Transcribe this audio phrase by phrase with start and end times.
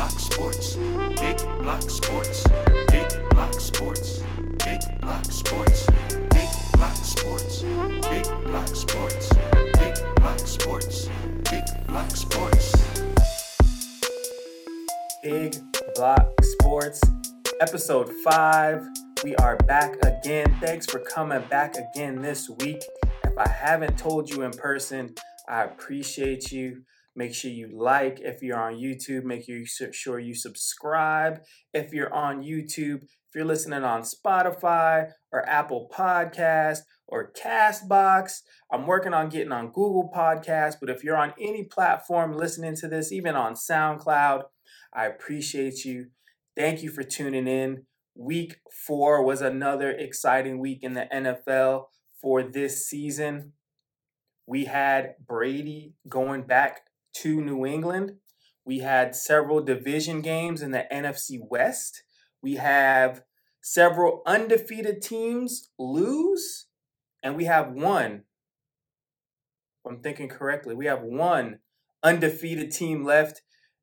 [0.00, 0.76] block sports,
[1.20, 2.46] big block sports,
[2.88, 4.22] big block sports,
[4.64, 5.86] big block sports,
[6.30, 7.62] big block sports,
[8.08, 9.28] big block sports,
[9.74, 11.08] big block sports,
[11.50, 12.74] big block sports.
[15.22, 15.56] Big
[15.94, 17.02] Block Sports,
[17.60, 18.82] episode five.
[19.22, 20.56] We are back again.
[20.62, 22.82] Thanks for coming back again this week.
[23.24, 25.14] If I haven't told you in person,
[25.46, 26.84] I appreciate you.
[27.16, 28.20] Make sure you like.
[28.20, 29.44] If you're on YouTube, make
[29.92, 31.40] sure you subscribe.
[31.74, 38.40] If you're on YouTube, if you're listening on Spotify or Apple Podcast or Castbox,
[38.72, 40.76] I'm working on getting on Google Podcast.
[40.80, 44.44] But if you're on any platform listening to this, even on SoundCloud,
[44.94, 46.06] I appreciate you.
[46.56, 47.86] Thank you for tuning in.
[48.16, 51.84] Week four was another exciting week in the NFL
[52.20, 53.52] for this season.
[54.46, 56.82] We had Brady going back
[57.14, 58.16] to New England.
[58.64, 62.02] We had several division games in the NFC West.
[62.42, 63.22] We have
[63.62, 66.66] several undefeated teams lose,
[67.22, 68.24] and we have one.
[69.84, 71.58] If I'm thinking correctly, we have one
[72.02, 73.42] undefeated team left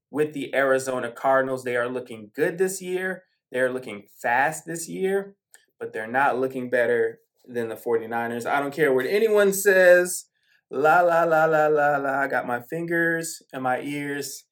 [0.09, 1.63] with the Arizona Cardinals.
[1.63, 3.23] They are looking good this year.
[3.51, 5.35] They're looking fast this year,
[5.79, 8.45] but they're not looking better than the 49ers.
[8.45, 10.25] I don't care what anyone says.
[10.69, 12.19] La la la la la la.
[12.21, 14.43] I got my fingers and my ears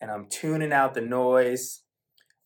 [0.00, 1.82] and I'm tuning out the noise.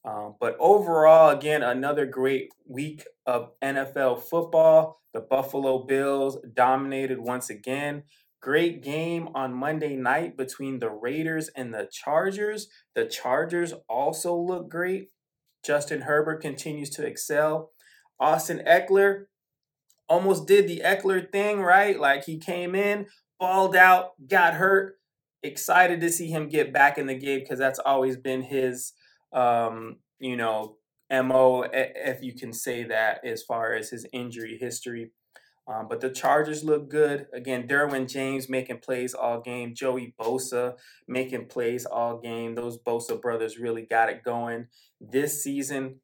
[0.05, 5.01] Um, but overall, again, another great week of NFL football.
[5.13, 8.05] The Buffalo Bills dominated once again.
[8.41, 12.69] Great game on Monday night between the Raiders and the Chargers.
[12.95, 15.09] The Chargers also look great.
[15.65, 17.73] Justin Herbert continues to excel.
[18.21, 19.25] Austin Ekeler
[20.09, 21.99] almost did the Ekeler thing, right?
[21.99, 23.07] Like he came in,
[23.39, 24.97] balled out, got hurt.
[25.43, 28.93] Excited to see him get back in the game because that's always been his,
[29.33, 30.77] um, you know,
[31.11, 35.13] mo, if you can say that, as far as his injury history.
[35.69, 37.27] Um, but the Chargers look good.
[37.33, 39.75] Again, Derwin James making plays all game.
[39.75, 40.77] Joey Bosa
[41.07, 42.55] making plays all game.
[42.55, 44.69] Those Bosa brothers really got it going
[44.99, 46.01] this season.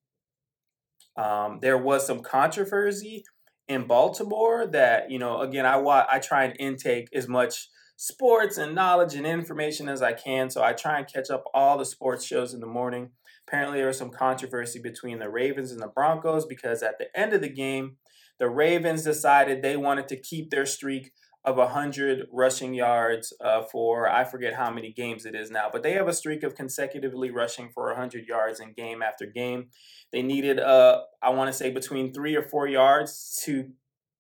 [1.17, 3.25] Um, there was some controversy
[3.69, 8.59] in Baltimore that, you know, again, I, wa- I try and intake as much sports
[8.59, 10.51] and knowledge and information as I can.
[10.51, 13.11] So I try and catch up all the sports shows in the morning.
[13.47, 17.33] Apparently, there was some controversy between the Ravens and the Broncos because at the end
[17.33, 17.97] of the game,
[18.39, 21.13] the Ravens decided they wanted to keep their streak
[21.45, 25.83] of 100 rushing yards uh, for I forget how many games it is now, but
[25.83, 29.69] they have a streak of consecutively rushing for 100 yards in game after game.
[30.11, 33.71] They needed, uh, I want to say, between three or four yards to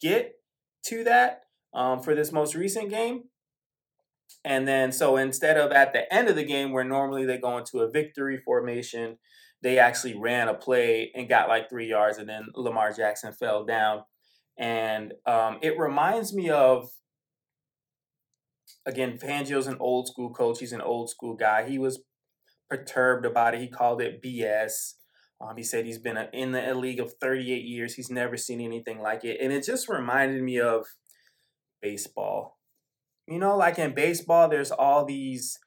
[0.03, 0.35] get
[0.87, 3.25] to that um, for this most recent game.
[4.45, 7.57] And then, so instead of at the end of the game, where normally they go
[7.57, 9.17] into a victory formation,
[9.63, 13.65] they actually ran a play and got like three yards, and then Lamar Jackson fell
[13.65, 14.03] down.
[14.59, 16.91] And um, it reminds me of,
[18.87, 20.61] again, Fangio's an old school coach.
[20.61, 21.69] He's an old school guy.
[21.69, 22.03] He was
[22.69, 23.61] perturbed about it.
[23.61, 24.95] He called it BS.
[25.41, 27.95] Um, he said he's been in the league of 38 years.
[27.95, 29.39] He's never seen anything like it.
[29.41, 30.87] And it just reminded me of
[31.83, 32.59] baseball.
[33.27, 35.59] You know, like in baseball, there's all these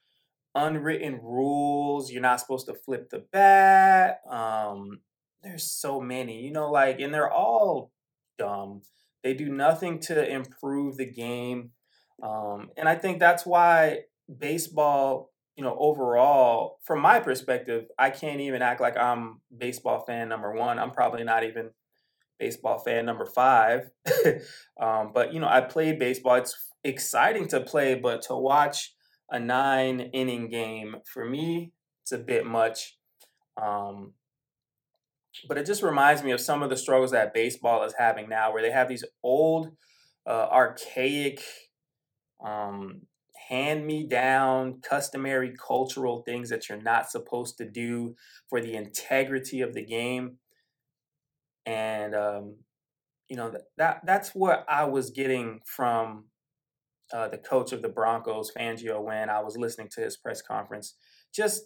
[0.54, 2.10] unwritten rules.
[2.10, 4.20] You're not supposed to flip the bat.
[4.28, 5.00] Um,
[5.42, 7.92] there's so many, you know, like, and they're all
[8.38, 8.82] dumb.
[9.22, 11.70] They do nothing to improve the game.
[12.22, 14.00] Um, and I think that's why
[14.38, 20.28] baseball, you know, overall, from my perspective, I can't even act like I'm baseball fan
[20.28, 20.78] number one.
[20.78, 21.70] I'm probably not even
[22.38, 23.90] baseball fan number five.
[24.80, 26.36] um, but, you know, I played baseball.
[26.36, 28.94] It's exciting to play, but to watch
[29.30, 32.96] a nine inning game for me it's a bit much
[33.60, 34.12] um,
[35.48, 38.52] but it just reminds me of some of the struggles that baseball is having now
[38.52, 39.68] where they have these old
[40.26, 41.42] uh, archaic
[42.44, 43.02] um,
[43.48, 48.14] hand me down customary cultural things that you're not supposed to do
[48.48, 50.36] for the integrity of the game
[51.66, 52.56] and um,
[53.28, 56.24] you know that, that that's what i was getting from
[57.12, 60.94] uh, the coach of the Broncos, Fangio, when I was listening to his press conference.
[61.34, 61.62] Just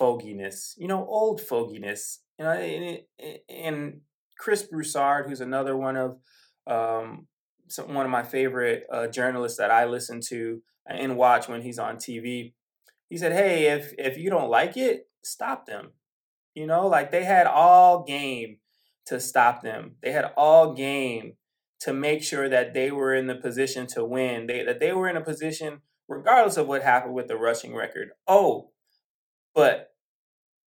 [0.00, 2.18] foginess, you know, old foginess.
[2.38, 2.98] You know, and,
[3.48, 4.00] and
[4.38, 6.18] Chris Broussard, who's another one of
[6.66, 7.26] um,
[7.68, 11.78] some, one of my favorite uh, journalists that I listen to and watch when he's
[11.78, 12.52] on TV.
[13.08, 15.92] He said, "Hey, if if you don't like it, stop them."
[16.54, 18.58] You know, like they had all game
[19.06, 19.96] to stop them.
[20.02, 21.34] They had all game
[21.80, 24.46] to make sure that they were in the position to win.
[24.46, 28.10] They that they were in a position, regardless of what happened with the rushing record.
[28.26, 28.70] Oh,
[29.54, 29.90] but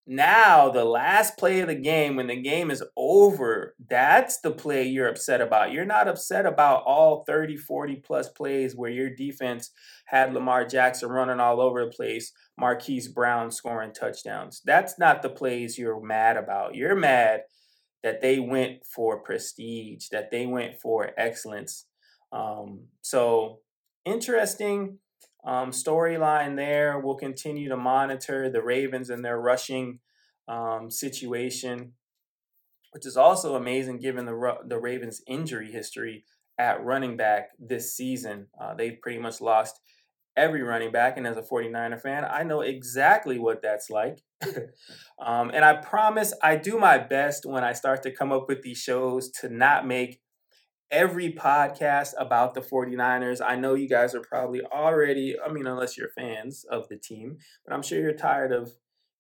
[0.10, 4.84] Now, the last play of the game, when the game is over, that's the play
[4.88, 5.74] you're upset about.
[5.74, 9.72] You're not upset about all 30, 40 plus plays where your defense
[10.06, 14.62] had Lamar Jackson running all over the place, Marquise Brown scoring touchdowns.
[14.64, 16.74] That's not the plays you're mad about.
[16.74, 17.42] You're mad
[18.02, 21.86] that they went for prestige, that they went for excellence.
[22.32, 23.60] Um, so,
[24.06, 25.00] interesting
[25.46, 27.00] um, storyline there.
[27.00, 30.00] We'll continue to monitor the Ravens and their rushing
[30.48, 31.94] um, situation,
[32.92, 36.26] which is also amazing given the the Ravens' injury history
[36.58, 38.48] at running back this season.
[38.60, 39.80] Uh, they've pretty much lost
[40.36, 44.20] every running back, and as a 49er fan, I know exactly what that's like.
[45.20, 48.62] um, and I promise I do my best when I start to come up with
[48.62, 50.22] these shows to not make
[50.92, 53.42] every podcast about the 49ers.
[53.46, 57.38] I know you guys are probably already, I mean, unless you're fans of the team,
[57.66, 58.72] but I'm sure you're tired of,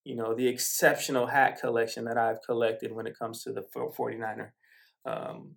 [0.04, 4.50] you know, the exceptional hat collection that I've collected when it comes to the 49er,
[5.06, 5.56] um,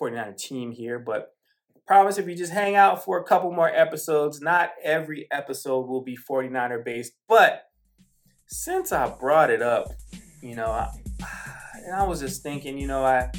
[0.00, 0.98] 49er team here.
[0.98, 1.34] But
[1.76, 5.86] I promise if you just hang out for a couple more episodes, not every episode
[5.86, 7.12] will be 49er based.
[7.28, 7.64] But
[8.46, 9.92] since I brought it up,
[10.42, 10.88] you know, I,
[11.84, 13.30] and I was just thinking, you know, I,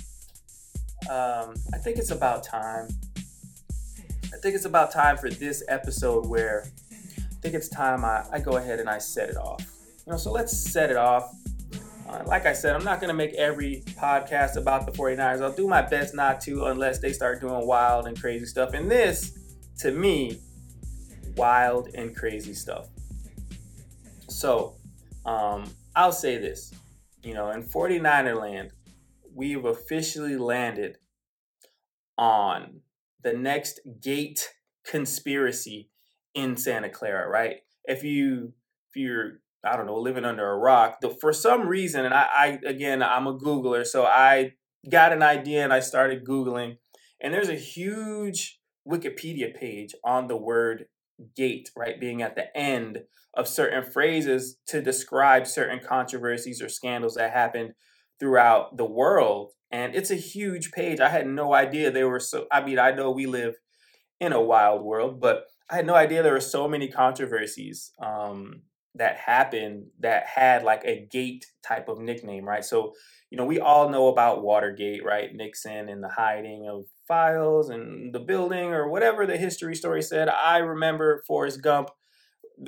[1.09, 2.88] um, I think it's about time.
[4.33, 8.39] I think it's about time for this episode where I think it's time I, I
[8.39, 9.65] go ahead and I set it off.
[10.06, 11.33] You know, so let's set it off.
[12.07, 15.42] Uh, like I said, I'm not going to make every podcast about the 49ers.
[15.42, 18.74] I'll do my best not to unless they start doing wild and crazy stuff.
[18.74, 19.38] And this,
[19.80, 20.39] to me,
[21.36, 22.88] wild and crazy stuff.
[24.27, 24.75] So,
[25.25, 25.65] um,
[25.95, 26.74] I'll say this.
[27.24, 28.71] You know, in 49er land,
[29.33, 30.98] we've officially landed
[32.18, 32.81] on
[33.24, 34.50] the next gate
[34.86, 35.89] conspiracy
[36.33, 37.57] in Santa Clara, right?
[37.86, 38.54] If you
[38.89, 42.28] if you're I don't know living under a rock, the, for some reason, and I,
[42.36, 44.54] I again I'm a Googler, so I
[44.89, 46.77] got an idea and I started googling,
[47.22, 50.86] and there's a huge Wikipedia page on the word
[51.36, 53.00] gate, right, being at the end
[53.34, 57.74] of certain phrases to describe certain controversies or scandals that happened
[58.21, 59.51] throughout the world.
[59.71, 61.00] And it's a huge page.
[61.00, 63.56] I had no idea there were so, I mean, I know we live
[64.19, 68.62] in a wild world, but I had no idea there were so many controversies um,
[68.95, 72.63] that happened that had like a gate type of nickname, right?
[72.63, 72.94] So,
[73.31, 75.33] you know, we all know about Watergate, right?
[75.33, 80.29] Nixon and the hiding of files and the building or whatever the history story said.
[80.29, 81.89] I remember Forrest Gump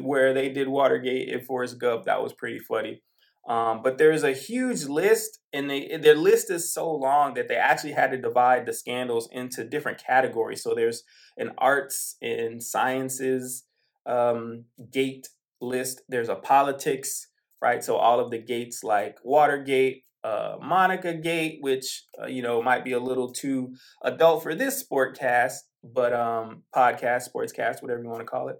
[0.01, 2.05] where they did Watergate in Forrest Gump.
[2.05, 3.03] That was pretty funny.
[3.47, 7.57] Um, but there's a huge list, and they, their list is so long that they
[7.57, 10.63] actually had to divide the scandals into different categories.
[10.63, 11.03] So there's
[11.37, 13.65] an arts and sciences
[14.05, 15.27] um, gate
[15.59, 16.01] list.
[16.07, 17.27] There's a politics,
[17.61, 17.83] right?
[17.83, 22.85] So all of the gates like Watergate, uh, Monica Gate, which uh, you know might
[22.85, 28.21] be a little too adult for this sportcast, but um, podcast, sportscast, whatever you want
[28.21, 28.57] to call it.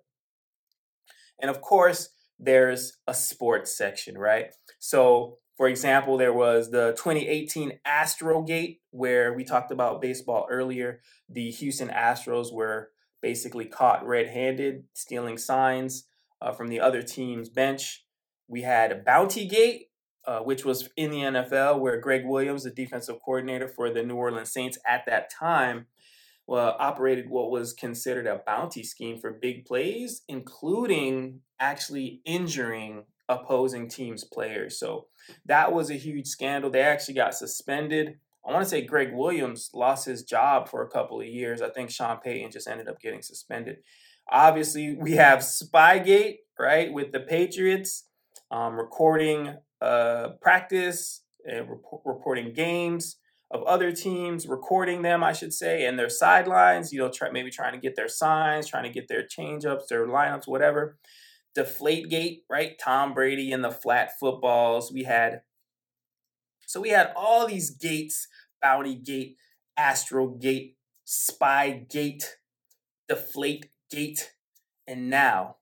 [1.42, 2.10] And of course,
[2.44, 4.48] there's a sports section, right?
[4.80, 11.02] So, for example, there was the 2018 Astrogate, where we talked about baseball earlier.
[11.30, 12.90] The Houston Astros were
[13.22, 16.06] basically caught red handed stealing signs
[16.42, 18.06] uh, from the other team's bench.
[18.48, 19.88] We had a Bounty Gate,
[20.26, 24.16] uh, which was in the NFL, where Gregg Williams, the defensive coordinator for the New
[24.16, 25.86] Orleans Saints at that time,
[26.48, 33.88] well, operated what was considered a bounty scheme for big plays, including actually injuring opposing
[33.88, 34.78] teams' players.
[34.78, 35.08] So
[35.46, 36.70] that was a huge scandal.
[36.70, 38.20] They actually got suspended.
[38.46, 41.62] I want to say Gregg Williams lost his job for a couple of years.
[41.62, 43.78] I think Sean Payton just ended up getting suspended.
[44.30, 48.06] Obviously, we have Spygate, right, with the Patriots
[48.52, 53.18] um, recording uh, practice and rep- reporting games
[53.54, 57.52] of other teams, recording them, I should say, and their sidelines, you know, try, maybe
[57.52, 60.98] trying to get their signs, trying to get their changeups, their lineups, whatever.
[61.54, 62.80] Deflate Gate, right?
[62.84, 64.92] Tom Brady and the flat footballs.
[64.92, 65.42] We had,
[66.66, 68.28] so we had all these gates
[68.60, 69.38] Bounty Gate,
[69.78, 72.38] Astro Gate, Spy Gate,
[73.08, 74.32] Deflate Gate,
[74.88, 75.58] and now,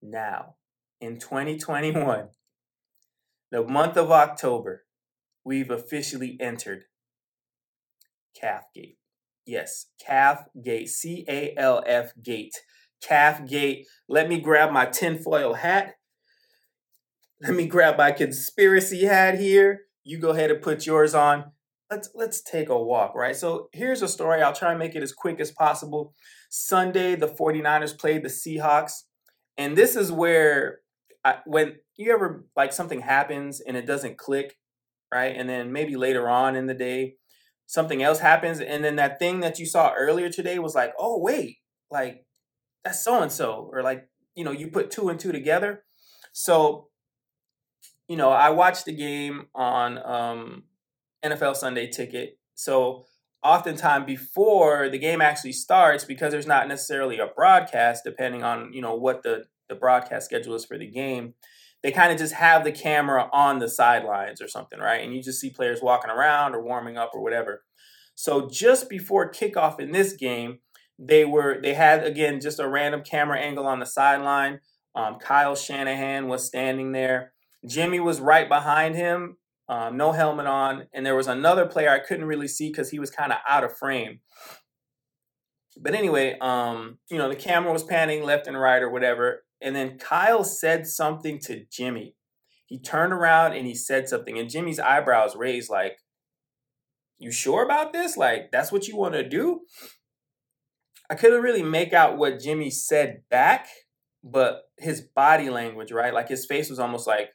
[0.00, 0.54] now,
[1.00, 2.28] in 2021,
[3.50, 4.85] the month of October,
[5.46, 6.82] we've officially entered
[8.38, 8.98] Calf Gate.
[9.46, 12.60] Yes, Calf Gate, C A L F Gate.
[13.00, 13.86] Calf Gate.
[14.08, 15.94] Let me grab my tinfoil hat.
[17.40, 19.82] Let me grab my conspiracy hat here.
[20.02, 21.52] You go ahead and put yours on.
[21.90, 23.36] Let's let's take a walk, right?
[23.36, 24.42] So here's a story.
[24.42, 26.14] I'll try and make it as quick as possible.
[26.50, 29.04] Sunday, the 49ers played the Seahawks.
[29.56, 30.80] And this is where
[31.24, 34.56] I, when you ever like something happens and it doesn't click,
[35.12, 35.34] right?
[35.36, 37.16] And then maybe later on in the day,
[37.66, 41.18] something else happens, and then that thing that you saw earlier today was like, oh
[41.20, 41.58] wait,
[41.90, 42.24] like
[42.84, 45.84] that's so and so, or like you know you put two and two together.
[46.32, 46.88] So,
[48.08, 50.64] you know, I watched the game on um,
[51.24, 52.38] NFL Sunday Ticket.
[52.54, 53.06] So
[53.42, 58.82] oftentimes before the game actually starts, because there's not necessarily a broadcast, depending on you
[58.82, 61.34] know what the the broadcast schedule is for the game,
[61.86, 65.04] they kind of just have the camera on the sidelines or something, right?
[65.04, 67.62] And you just see players walking around or warming up or whatever.
[68.16, 70.58] So just before kickoff in this game,
[70.98, 74.58] they were they had again just a random camera angle on the sideline.
[74.96, 77.34] Um, Kyle Shanahan was standing there.
[77.64, 79.36] Jimmy was right behind him,
[79.68, 82.98] um, no helmet on, and there was another player I couldn't really see because he
[82.98, 84.18] was kind of out of frame.
[85.80, 89.74] But anyway, um, you know the camera was panning left and right or whatever, and
[89.74, 92.14] then Kyle said something to Jimmy.
[92.66, 95.98] He turned around and he said something, and Jimmy's eyebrows raised like,
[97.18, 98.16] You sure about this?
[98.16, 99.60] Like, that's what you want to do?
[101.08, 103.68] I couldn't really make out what Jimmy said back,
[104.24, 106.12] but his body language, right?
[106.12, 107.30] Like his face was almost like,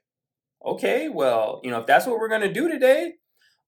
[0.65, 3.13] okay, well, you know, if that's what we're gonna do today,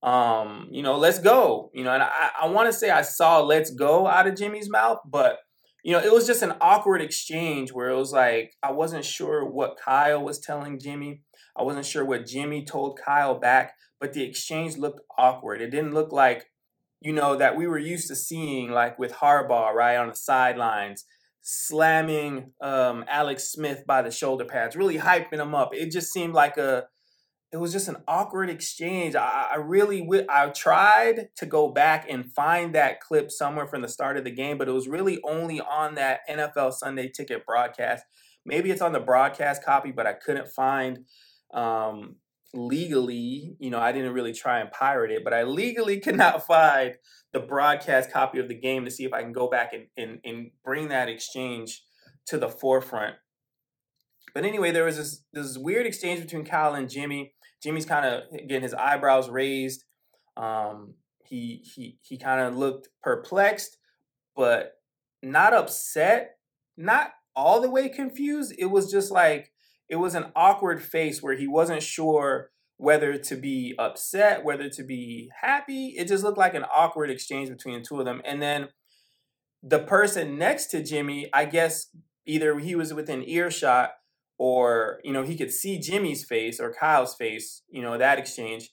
[0.03, 1.71] um, you know, let's go.
[1.73, 4.69] You know, and I, I want to say I saw let's go out of Jimmy's
[4.69, 5.37] mouth, but
[5.83, 9.45] you know, it was just an awkward exchange where it was like I wasn't sure
[9.45, 11.21] what Kyle was telling Jimmy.
[11.57, 15.61] I wasn't sure what Jimmy told Kyle back, but the exchange looked awkward.
[15.61, 16.45] It didn't look like,
[17.01, 21.05] you know, that we were used to seeing like with Harbaugh, right, on the sidelines,
[21.41, 25.75] slamming um, Alex Smith by the shoulder pads, really hyping him up.
[25.75, 26.85] It just seemed like a
[27.53, 29.13] it was just an awkward exchange.
[29.13, 33.87] I, I really, I tried to go back and find that clip somewhere from the
[33.87, 38.05] start of the game, but it was really only on that NFL Sunday Ticket broadcast.
[38.43, 41.05] Maybe it's on the broadcast copy, but I couldn't find
[41.53, 42.15] um,
[42.55, 43.55] legally.
[43.59, 46.95] You know, I didn't really try and pirate it, but I legally could not find
[47.33, 50.19] the broadcast copy of the game to see if I can go back and, and,
[50.25, 51.83] and bring that exchange
[52.25, 53.15] to the forefront.
[54.33, 57.33] But anyway, there was this this weird exchange between Kyle and Jimmy.
[57.63, 59.85] Jimmy's kind of getting his eyebrows raised.
[60.35, 63.77] Um, he he he kind of looked perplexed,
[64.35, 64.73] but
[65.21, 66.37] not upset,
[66.75, 68.53] not all the way confused.
[68.57, 69.51] It was just like
[69.89, 74.83] it was an awkward face where he wasn't sure whether to be upset, whether to
[74.83, 75.93] be happy.
[75.97, 78.21] It just looked like an awkward exchange between the two of them.
[78.25, 78.69] And then
[79.61, 81.87] the person next to Jimmy, I guess
[82.25, 83.91] either he was within earshot
[84.37, 88.71] or you know he could see Jimmy's face or Kyle's face, you know that exchange.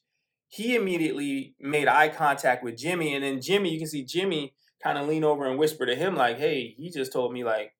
[0.49, 4.99] He immediately made eye contact with Jimmy, and then Jimmy, you can see Jimmy kind
[4.99, 7.73] of lean over and whisper to him like, "Hey, he just told me like,"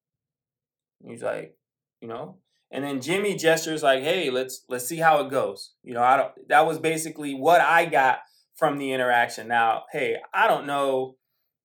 [1.05, 1.57] he's like,
[2.01, 2.39] you know,
[2.71, 6.17] and then Jimmy gestures like, "Hey, let's let's see how it goes." You know, I
[6.17, 6.49] don't.
[6.49, 8.21] That was basically what I got
[8.55, 9.49] from the interaction.
[9.49, 11.17] Now, hey, I don't know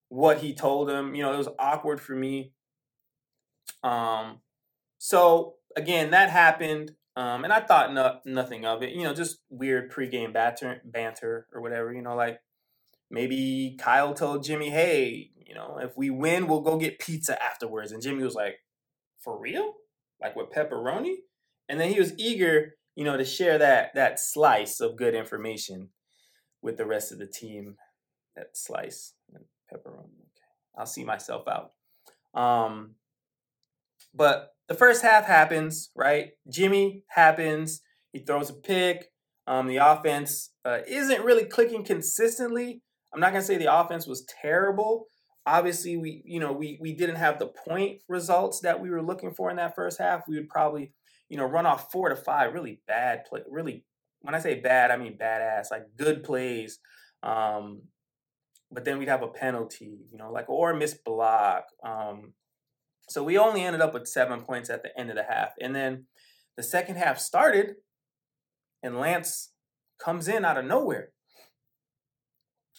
[0.09, 1.13] what he told him.
[1.13, 2.53] You know, it was awkward for me.
[3.83, 4.39] Um,
[4.97, 6.91] so again, that happened.
[7.15, 8.91] Um, and I thought no, nothing of it.
[8.91, 11.93] You know, just weird pregame banter, banter or whatever.
[11.93, 12.39] You know, like
[13.09, 17.91] maybe Kyle told Jimmy, "Hey, you know, if we win, we'll go get pizza afterwards."
[17.91, 18.57] And Jimmy was like,
[19.19, 19.75] "For real?
[20.21, 21.17] Like with pepperoni?"
[21.69, 25.89] And then he was eager, you know, to share that that slice of good information
[26.61, 27.75] with the rest of the team.
[28.35, 29.13] That slice
[29.71, 30.19] pepperoni.
[30.19, 30.51] Okay.
[30.77, 31.71] I'll see myself out.
[32.39, 32.95] Um,
[34.13, 36.31] but the first half happens, right?
[36.49, 37.81] Jimmy happens.
[38.11, 39.07] He throws a pick.
[39.47, 42.81] Um, the offense uh, isn't really clicking consistently.
[43.13, 45.05] I'm not gonna say the offense was terrible.
[45.45, 49.33] Obviously, we you know we we didn't have the point results that we were looking
[49.33, 50.23] for in that first half.
[50.27, 50.91] We would probably
[51.29, 53.41] you know run off four to five really bad play.
[53.49, 53.85] Really,
[54.21, 56.79] when I say bad, I mean badass, like good plays.
[57.21, 57.83] Um,
[58.71, 61.65] but then we'd have a penalty, you know, like or a missed block.
[61.83, 62.33] Um,
[63.07, 65.53] so we only ended up with seven points at the end of the half.
[65.61, 66.05] And then
[66.57, 67.75] the second half started,
[68.81, 69.51] and Lance
[69.99, 71.09] comes in out of nowhere.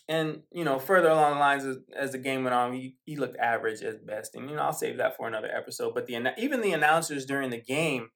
[0.08, 3.16] And, you know, further along the lines as, as the game went on, he, he
[3.16, 4.36] looked average at best.
[4.36, 5.94] And, you know, I'll save that for another episode.
[5.94, 8.10] But the even the announcers during the game,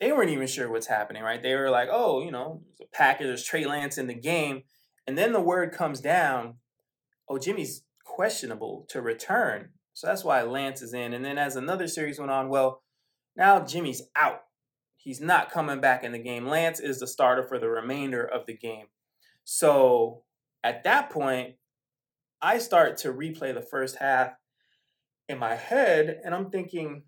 [0.00, 1.40] they weren't even sure what's happening, right?
[1.40, 4.62] They were like, oh, you know, there's a package, there's Trey Lance in the game.
[5.06, 6.54] And then the word comes down,
[7.28, 9.70] oh, Jimmy's questionable to return.
[10.00, 11.12] So that's why Lance is in.
[11.12, 12.80] And then as another series went on, well,
[13.36, 14.40] now Jimmy's out.
[14.96, 16.46] He's not coming back in the game.
[16.46, 18.86] Lance is the starter for the remainder of the game.
[19.44, 20.22] So
[20.64, 21.56] at that point,
[22.40, 24.32] I start to replay the first half
[25.28, 27.02] in my head, and I'm thinking,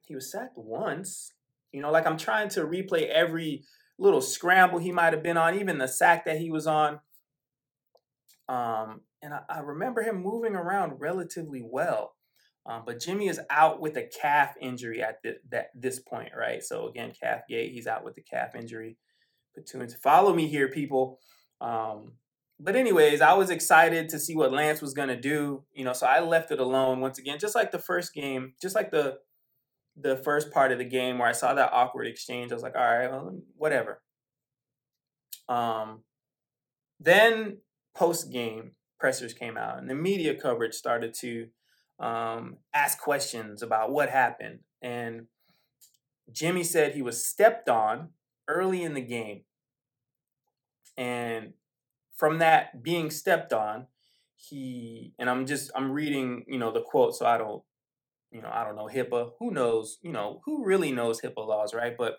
[0.00, 1.34] he was sacked once.
[1.70, 3.64] You know, like I'm trying to replay every
[3.98, 7.00] little scramble he might have been on, even the sack that he was on.
[8.48, 12.14] Um, and I, I remember him moving around relatively well.
[12.64, 16.62] Um, but Jimmy is out with a calf injury at the, that this point, right?
[16.62, 18.96] So again, calf gate, he's out with the calf injury.
[19.54, 19.70] Put
[20.02, 21.18] Follow me here, people.
[21.60, 22.12] Um,
[22.58, 25.64] but anyways, I was excited to see what Lance was gonna do.
[25.74, 28.74] You know, so I left it alone once again, just like the first game, just
[28.74, 29.18] like the
[29.96, 32.50] the first part of the game where I saw that awkward exchange.
[32.50, 34.00] I was like, all right, well, whatever.
[35.48, 36.04] Um,
[36.98, 37.58] then
[37.94, 41.48] post game pressers came out, and the media coverage started to
[41.98, 44.60] um, ask questions about what happened.
[44.80, 45.26] And
[46.30, 48.10] Jimmy said he was stepped on
[48.48, 49.42] early in the game.
[50.96, 51.54] And
[52.16, 53.86] from that being stepped on,
[54.36, 57.62] he and I'm just I'm reading, you know, the quote so I don't,
[58.30, 59.32] you know, I don't know HIPAA.
[59.38, 61.96] Who knows, you know, who really knows HIPAA laws, right?
[61.96, 62.16] But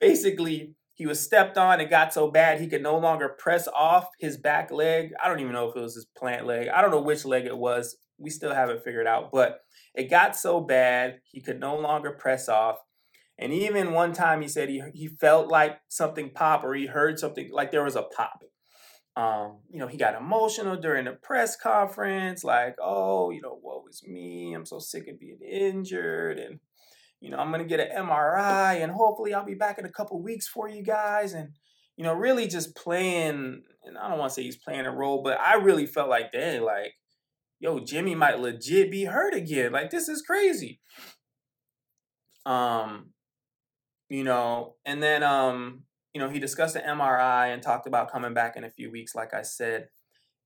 [0.00, 1.80] basically he was stepped on.
[1.80, 5.12] It got so bad he could no longer press off his back leg.
[5.22, 6.68] I don't even know if it was his plant leg.
[6.68, 7.96] I don't know which leg it was.
[8.18, 9.60] We still haven't figured out, but
[9.94, 12.78] it got so bad he could no longer press off.
[13.38, 17.18] And even one time he said he, he felt like something pop or he heard
[17.18, 18.44] something like there was a pop.
[19.16, 23.84] Um, you know, he got emotional during the press conference, like, oh, you know, what
[23.84, 24.54] was me?
[24.54, 26.38] I'm so sick of being injured.
[26.38, 26.58] And,
[27.20, 30.20] you know, I'm gonna get an MRI and hopefully I'll be back in a couple
[30.22, 31.32] weeks for you guys.
[31.32, 31.50] And,
[31.96, 35.22] you know, really just playing, and I don't want to say he's playing a role,
[35.22, 36.94] but I really felt like, dang, like,
[37.60, 39.72] yo, Jimmy might legit be hurt again.
[39.72, 40.80] Like, this is crazy.
[42.46, 43.10] Um,
[44.08, 45.84] you know, and then um,
[46.14, 49.14] you know, he discussed the MRI and talked about coming back in a few weeks,
[49.14, 49.88] like I said.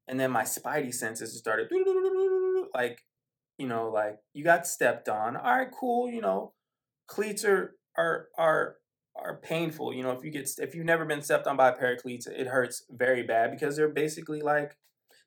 [0.08, 1.68] And then my spidey senses started
[2.74, 3.04] like,
[3.58, 5.36] you know, like you got stepped on.
[5.36, 6.10] All right, cool.
[6.10, 6.54] You know,
[7.06, 8.76] cleats are are are
[9.14, 9.92] are painful.
[9.92, 12.00] You know, if you get if you've never been stepped on by a pair of
[12.00, 14.76] cleats, it hurts very bad because they're basically like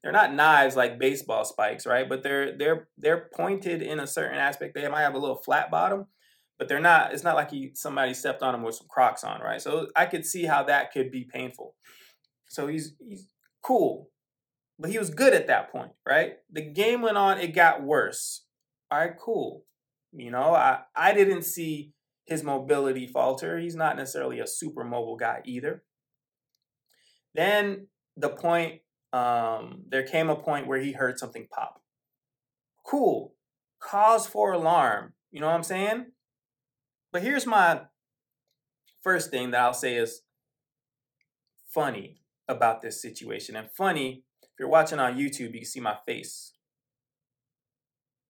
[0.03, 2.07] they're not knives like baseball spikes, right?
[2.09, 4.73] But they're they're they're pointed in a certain aspect.
[4.73, 6.07] They might have a little flat bottom,
[6.57, 9.41] but they're not it's not like he somebody stepped on him with some crocs on
[9.41, 9.61] right?
[9.61, 11.75] So i could see how that could be painful.
[12.49, 13.27] So he's he's
[13.63, 14.09] cool
[14.79, 16.33] but he was good at that point right?
[16.51, 18.45] The game went on it got worse.
[18.89, 19.65] All right cool.
[20.13, 21.93] You know i i didn't see
[22.25, 23.59] his mobility falter.
[23.59, 25.83] He's not necessarily a super mobile guy either.
[27.33, 27.87] Then
[28.17, 28.81] the point
[29.13, 31.81] um there came a point where he heard something pop
[32.85, 33.33] cool
[33.79, 36.05] cause for alarm you know what i'm saying
[37.11, 37.81] but here's my
[39.03, 40.21] first thing that I'll say is
[41.67, 43.55] funny about this situation.
[43.55, 46.53] And funny, if you're watching on YouTube, you can see my face.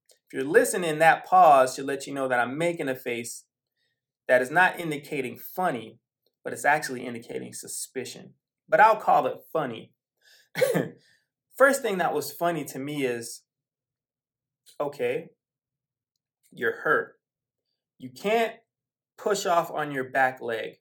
[0.09, 3.45] If you're listening, that pause should let you know that I'm making a face
[4.27, 5.99] that is not indicating funny,
[6.43, 8.33] but it's actually indicating suspicion.
[8.67, 9.91] But I'll call it funny.
[11.57, 13.43] First thing that was funny to me is
[14.79, 15.29] okay,
[16.51, 17.15] you're hurt.
[17.97, 18.55] You can't
[19.17, 20.77] push off on your back leg.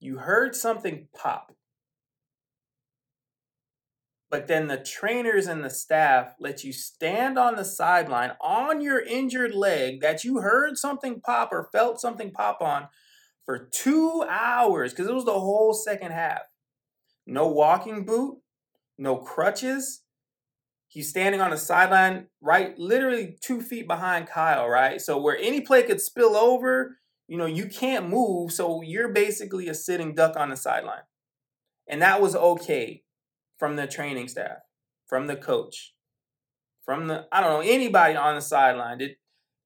[0.00, 1.52] You heard something pop.
[4.30, 9.00] But then the trainers and the staff let you stand on the sideline on your
[9.00, 12.88] injured leg that you heard something pop or felt something pop on
[13.44, 16.40] for two hours because it was the whole second half.
[17.26, 18.38] No walking boot,
[18.98, 20.02] no crutches.
[20.88, 25.00] He's standing on the sideline, right, literally two feet behind Kyle, right?
[25.00, 29.68] So where any play could spill over, you know, you can't move, so you're basically
[29.68, 31.02] a sitting duck on the sideline.
[31.88, 33.02] And that was okay
[33.58, 34.58] from the training staff,
[35.06, 35.94] from the coach,
[36.84, 38.98] from the I don't know, anybody on the sideline.
[38.98, 39.16] Did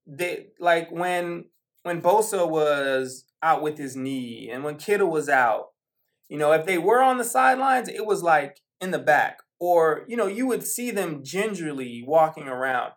[0.07, 1.45] they like when
[1.83, 5.67] when Bosa was out with his knee and when Kittle was out,
[6.27, 9.39] you know, if they were on the sidelines, it was like in the back.
[9.59, 12.93] Or, you know, you would see them gingerly walking around.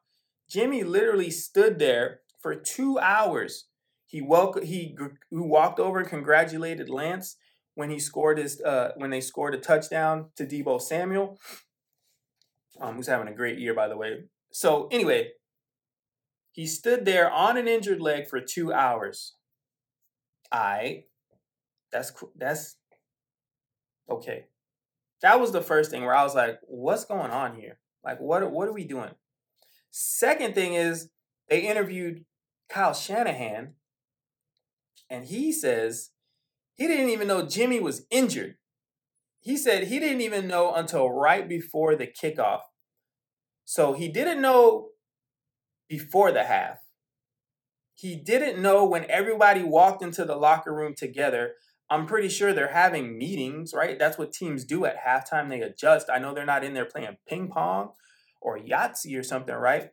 [0.49, 3.67] Jimmy literally stood there for two hours
[4.13, 4.95] he welcome he
[5.31, 7.39] who walked over and congratulated Lance
[7.75, 11.39] when he scored his uh, when they scored a touchdown to Deebo Samuel,
[12.79, 14.25] um, who's having a great year by the way.
[14.53, 15.31] So anyway,
[16.51, 19.37] he stood there on an injured leg for two hours.
[20.53, 21.05] I,
[21.91, 22.33] that's cool.
[22.37, 22.77] That's
[24.11, 24.45] okay.
[25.23, 27.79] That was the first thing where I was like, "What's going on here?
[28.05, 29.13] Like, what what are we doing?"
[29.91, 31.11] Second thing is
[31.49, 32.25] they interviewed
[32.69, 33.75] Kyle Shanahan,
[35.11, 36.11] and he says
[36.77, 38.57] he didn't even know Jimmy was injured.
[39.41, 42.63] He said he didn't even know until right before the kickoff.
[43.65, 44.91] So he didn't know
[45.89, 46.79] before the half.
[47.95, 51.55] he didn't know when everybody walked into the locker room together.
[51.93, 53.99] I'm pretty sure they're having meetings, right?
[53.99, 55.51] That's what teams do at halftime.
[55.51, 56.09] They adjust.
[56.09, 57.91] I know they're not in there playing ping pong
[58.41, 59.91] or Yahtzee or something, right?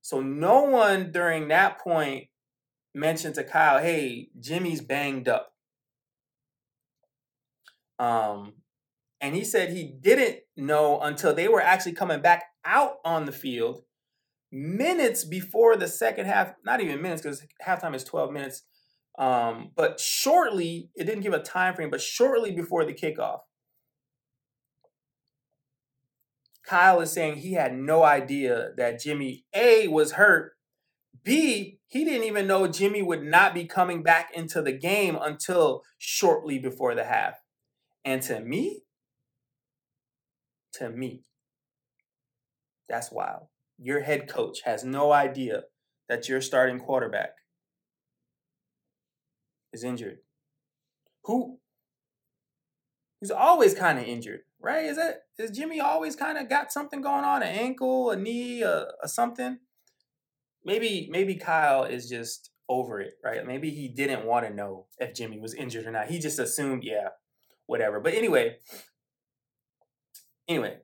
[0.00, 2.28] So no one during that point
[2.94, 5.52] mentioned to Kyle, hey, Jimmy's banged up.
[7.98, 8.54] Um,
[9.20, 13.32] and he said he didn't know until they were actually coming back out on the
[13.32, 13.82] field
[14.50, 18.62] minutes before the second half, not even minutes because halftime is 12 minutes.
[19.18, 23.40] Um, but shortly, it didn't give a time frame, but shortly before the kickoff,
[26.66, 30.52] Kyle is saying he had no idea that Jimmy A was hurt.
[31.22, 35.82] B, he didn't even know Jimmy would not be coming back into the game until
[35.96, 37.34] shortly before the half.
[38.04, 38.82] And to me,
[40.74, 41.22] to me,
[42.88, 43.46] that's wild.
[43.78, 45.62] Your head coach has no idea
[46.08, 47.30] that your starting quarterback
[49.76, 50.18] is injured.
[51.24, 51.58] Who
[53.20, 54.84] who's always kind of injured, right?
[54.86, 58.62] Is that is Jimmy always kind of got something going on, an ankle, a knee,
[58.62, 59.58] a, a something?
[60.64, 63.46] Maybe maybe Kyle is just over it, right?
[63.46, 66.08] Maybe he didn't want to know if Jimmy was injured or not.
[66.08, 67.10] He just assumed, yeah,
[67.66, 68.00] whatever.
[68.00, 68.56] But anyway,
[70.48, 70.78] anyway,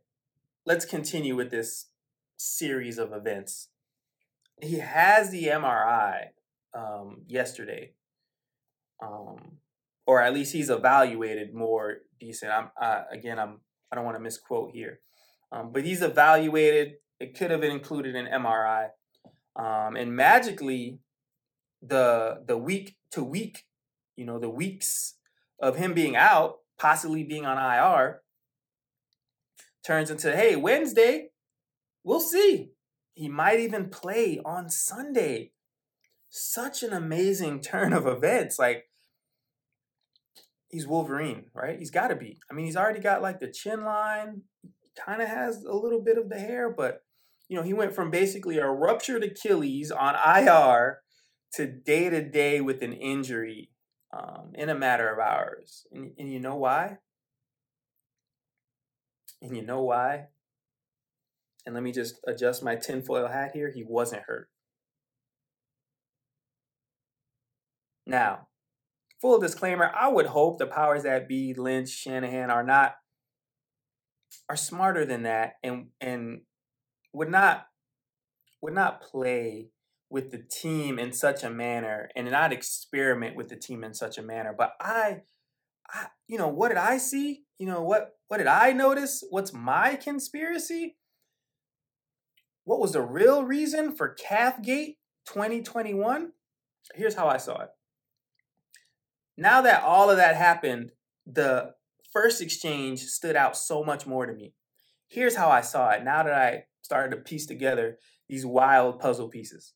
[0.64, 1.86] let's continue with this
[2.36, 3.68] series of events.
[4.60, 6.26] He has the MRI
[6.74, 7.94] um, yesterday,
[9.02, 9.58] um,
[10.06, 12.52] or at least he's evaluated more decent.
[12.52, 13.60] I'm uh, again, I'm
[13.90, 15.00] I don't want to misquote here,
[15.50, 16.94] um, but he's evaluated.
[17.20, 18.88] It could have been included an MRI,
[19.56, 21.00] um, and magically,
[21.82, 23.64] the the week to week,
[24.16, 25.14] you know, the weeks
[25.60, 28.22] of him being out possibly being on IR
[29.84, 31.28] turns into, hey, Wednesday,
[32.02, 32.70] we'll see.
[33.14, 35.52] He might even play on Sunday.
[36.28, 38.58] Such an amazing turn of events.
[38.58, 38.86] Like,
[40.72, 41.78] he's Wolverine, right?
[41.78, 42.40] He's got to be.
[42.50, 44.42] I mean, he's already got like the chin line,
[44.98, 47.02] kind of has a little bit of the hair, but,
[47.48, 51.00] you know, he went from basically a ruptured Achilles on IR
[51.54, 53.68] to day to day with an injury
[54.12, 55.86] um, in a matter of hours.
[55.92, 56.96] And, and you know why?
[59.42, 60.28] And you know why?
[61.66, 63.70] And let me just adjust my tinfoil hat here.
[63.72, 64.48] He wasn't hurt.
[68.06, 68.48] Now,
[69.22, 72.96] full disclaimer, I would hope the powers that be, Lynch, Shanahan, are not
[74.48, 76.40] are smarter than that and and
[77.12, 77.66] would not
[78.60, 79.68] would not play
[80.10, 84.18] with the team in such a manner and not experiment with the team in such
[84.18, 84.54] a manner.
[84.56, 85.22] But I,
[85.88, 87.44] I, you know, what did I see?
[87.58, 89.24] You know, what what did I notice?
[89.30, 90.96] What's my conspiracy?
[92.64, 96.32] What was the real reason for Calfgate 2021?
[96.94, 97.70] Here's how I saw it.
[99.36, 100.92] Now that all of that happened,
[101.26, 101.72] the
[102.12, 104.54] first exchange stood out so much more to me.
[105.08, 106.04] Here's how I saw it.
[106.04, 109.74] Now that I started to piece together these wild puzzle pieces.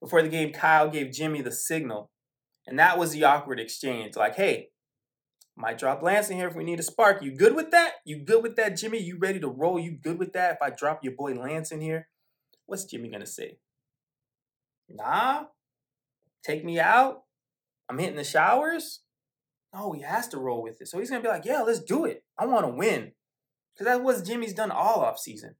[0.00, 2.10] Before the game, Kyle gave Jimmy the signal.
[2.66, 4.16] And that was the awkward exchange.
[4.16, 4.68] Like, hey,
[5.56, 7.22] might drop Lance in here if we need a spark.
[7.22, 7.94] You good with that?
[8.04, 8.98] You good with that, Jimmy?
[8.98, 9.78] You ready to roll?
[9.78, 12.08] You good with that if I drop your boy Lance in here?
[12.66, 13.58] What's Jimmy to say?
[14.88, 15.44] Nah,
[16.44, 17.24] take me out.
[17.90, 19.00] I'm hitting the showers.
[19.74, 20.88] No, he has to roll with it.
[20.88, 22.22] So he's to be like, yeah, let's do it.
[22.38, 23.12] I want to win.
[23.74, 25.56] Because that's what Jimmy's done all off season.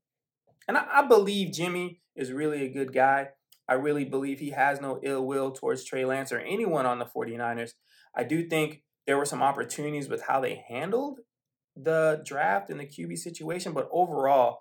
[0.68, 3.30] And I, I believe Jimmy is really a good guy.
[3.68, 7.04] I really believe he has no ill will towards Trey Lance or anyone on the
[7.04, 7.72] 49ers.
[8.14, 11.20] I do think there were some opportunities with how they handled
[11.76, 14.60] the draft and the QB situation, but overall,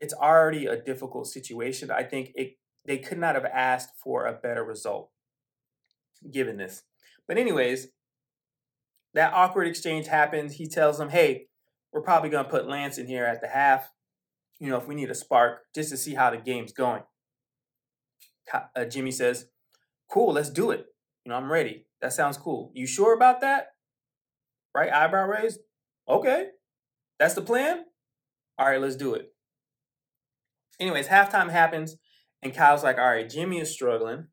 [0.00, 1.90] it's already a difficult situation.
[1.90, 5.10] I think it they could not have asked for a better result
[6.30, 6.82] given this.
[7.26, 7.88] But anyways,
[9.14, 10.54] that awkward exchange happens.
[10.54, 11.48] He tells them, "Hey,
[11.92, 13.90] we're probably going to put Lance in here at the half.
[14.58, 17.02] You know, if we need a spark, just to see how the game's going."
[18.52, 19.46] uh, Jimmy says,
[20.10, 20.86] Cool, let's do it.
[21.24, 21.86] You know, I'm ready.
[22.00, 22.70] That sounds cool.
[22.74, 23.68] You sure about that?
[24.74, 24.92] Right?
[24.92, 25.60] Eyebrow raised?
[26.08, 26.48] Okay.
[27.18, 27.84] That's the plan?
[28.58, 29.32] All right, let's do it.
[30.78, 31.96] Anyways, halftime happens,
[32.42, 34.28] and Kyle's like, All right, Jimmy is struggling.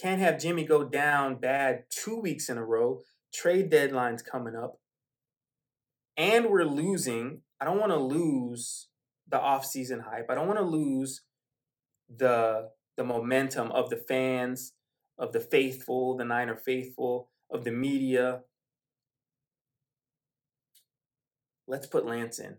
[0.00, 3.02] Can't have Jimmy go down bad two weeks in a row.
[3.32, 4.78] Trade deadline's coming up.
[6.16, 7.42] And we're losing.
[7.60, 8.88] I don't want to lose
[9.28, 10.26] the off-season hype.
[10.30, 11.22] I don't want to lose
[12.14, 14.72] the the momentum of the fans,
[15.18, 18.42] of the faithful, the Niner faithful, of the media.
[21.66, 22.58] Let's put Lance in.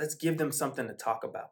[0.00, 1.50] Let's give them something to talk about.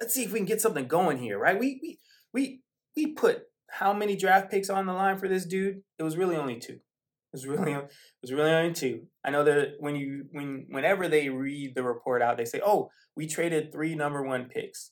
[0.00, 1.58] let's see if we can get something going here, right?
[1.58, 1.98] We we
[2.32, 2.62] we
[2.98, 5.82] we put how many draft picks on the line for this dude?
[5.98, 6.74] It was really only two.
[6.74, 7.90] It was really it
[8.22, 9.06] was really only two.
[9.24, 12.90] I know that when you when whenever they read the report out, they say, "Oh,
[13.16, 14.90] we traded three number one picks."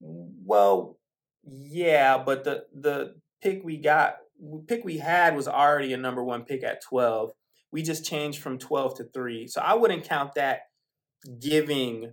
[0.00, 0.98] Well,
[1.44, 4.16] yeah, but the the pick we got
[4.68, 7.32] pick we had was already a number one pick at twelve.
[7.72, 10.62] We just changed from twelve to three, so I wouldn't count that
[11.40, 12.12] giving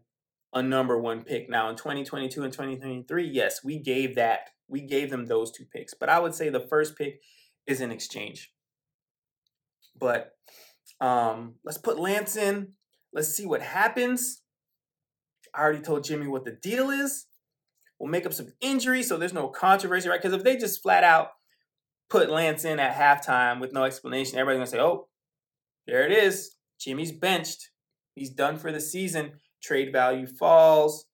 [0.54, 1.50] a number one pick.
[1.50, 4.50] Now in 2022 and 2023, yes, we gave that.
[4.68, 5.94] We gave them those two picks.
[5.94, 7.22] But I would say the first pick
[7.66, 8.52] is an exchange.
[10.00, 10.34] But
[11.02, 12.74] um, let's put Lance in.
[13.14, 14.42] Let's see what happens.
[15.56, 17.26] I already told Jimmy what the deal is.
[18.00, 20.22] We'll make up some injuries so there's no controversy, right?
[20.22, 21.30] Because if they just flat out
[22.10, 25.08] put Lance in at halftime with no explanation, everybody's gonna say, "Oh,
[25.88, 26.58] there it is.
[26.80, 27.72] Jimmy's benched.
[28.14, 31.06] He's done for the season." trade value falls.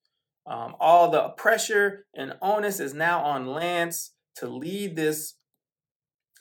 [0.46, 5.36] Um, all the pressure and onus is now on Lance to lead this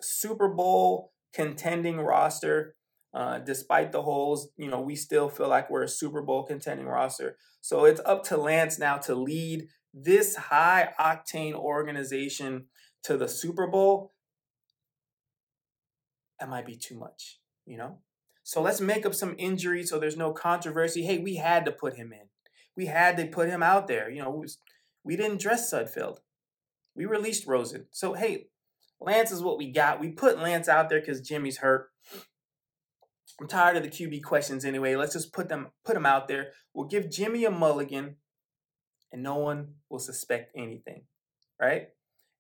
[0.01, 2.75] Super Bowl contending roster.
[3.15, 6.87] Uh, despite the holes, you know, we still feel like we're a Super Bowl contending
[6.87, 7.37] roster.
[7.61, 12.67] So it's up to Lance now to lead this high octane organization
[13.05, 14.15] to the Super Bowl.
[16.41, 17.99] That might be too much, you know?
[18.43, 21.03] So let's make up some injuries so there's no controversy.
[21.03, 22.32] Hey, we had to put him in.
[22.76, 24.11] We had to put him out there.
[24.11, 24.58] You know, was,
[25.04, 26.18] we didn't dress Sudfeld.
[26.94, 27.87] We released Rosen.
[27.90, 28.46] So hey,
[29.00, 30.00] Lance is what we got.
[30.00, 31.90] We put Lance out there because Jimmy's hurt.
[33.40, 34.94] I'm tired of the QB questions anyway.
[34.94, 36.52] Let's just put them put them out there.
[36.72, 38.16] We'll give Jimmy a mulligan,
[39.11, 41.04] and no one will suspect anything,
[41.61, 41.88] right?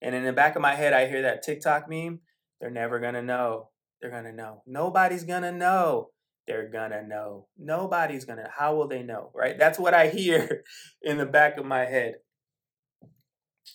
[0.00, 2.20] And in the back of my head, I hear that TikTok meme.
[2.60, 3.70] They're never gonna know.
[4.00, 4.62] They're gonna know.
[4.66, 6.10] Nobody's gonna know.
[6.46, 7.46] They're gonna know.
[7.58, 8.48] Nobody's gonna.
[8.56, 9.30] How will they know?
[9.34, 9.58] Right?
[9.58, 10.64] That's what I hear
[11.02, 12.16] in the back of my head.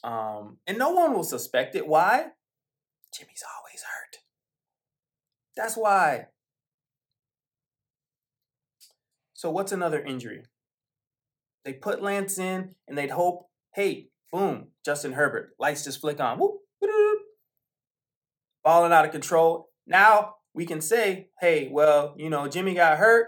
[0.03, 1.87] Um, and no one will suspect it.
[1.87, 2.27] Why?
[3.13, 4.17] Jimmy's always hurt.
[5.55, 6.27] That's why.
[9.33, 10.43] So what's another injury?
[11.63, 16.39] They put Lance in and they'd hope, hey, boom, Justin Herbert, lights just flick on.
[16.39, 16.61] Whoop,
[18.63, 19.69] balling out of control.
[19.85, 23.27] Now we can say, hey, well, you know, Jimmy got hurt.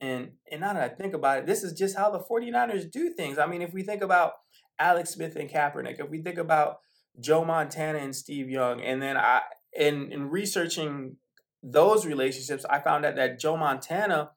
[0.00, 3.14] And and now that I think about it, this is just how the 49ers do
[3.14, 3.38] things.
[3.38, 4.32] I mean, if we think about
[4.78, 6.80] Alex Smith and Kaepernick, if we think about
[7.18, 9.40] Joe Montana and Steve Young, and then I
[9.72, 11.16] in in researching
[11.62, 14.32] those relationships, I found out that Joe Montana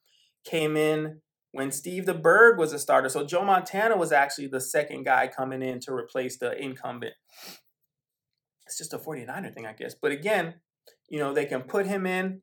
[0.45, 1.19] came in
[1.51, 3.09] when Steve DeBerg was a starter.
[3.09, 7.15] So Joe Montana was actually the second guy coming in to replace the incumbent.
[8.65, 9.93] It's just a 49er thing, I guess.
[9.93, 10.55] But again,
[11.09, 12.41] you know, they can put him in.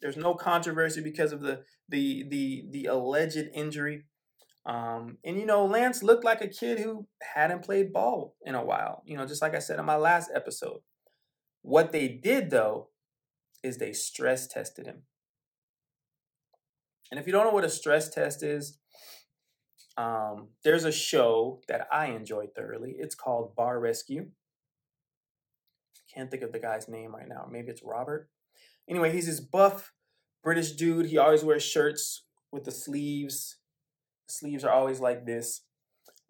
[0.00, 4.04] There's no controversy because of the the the the alleged injury.
[4.64, 8.64] Um, and you know, Lance looked like a kid who hadn't played ball in a
[8.64, 9.02] while.
[9.06, 10.80] You know, just like I said in my last episode.
[11.62, 12.90] What they did though
[13.62, 15.02] is they stress tested him.
[17.10, 18.78] And if you don't know what a stress test is,
[19.96, 22.96] um, there's a show that I enjoy thoroughly.
[22.98, 24.28] It's called Bar Rescue.
[26.16, 27.46] Can't think of the guy's name right now.
[27.50, 28.30] Maybe it's Robert.
[28.88, 29.92] Anyway, he's this buff
[30.42, 31.06] British dude.
[31.06, 33.58] He always wears shirts with the sleeves.
[34.28, 35.62] The sleeves are always like this.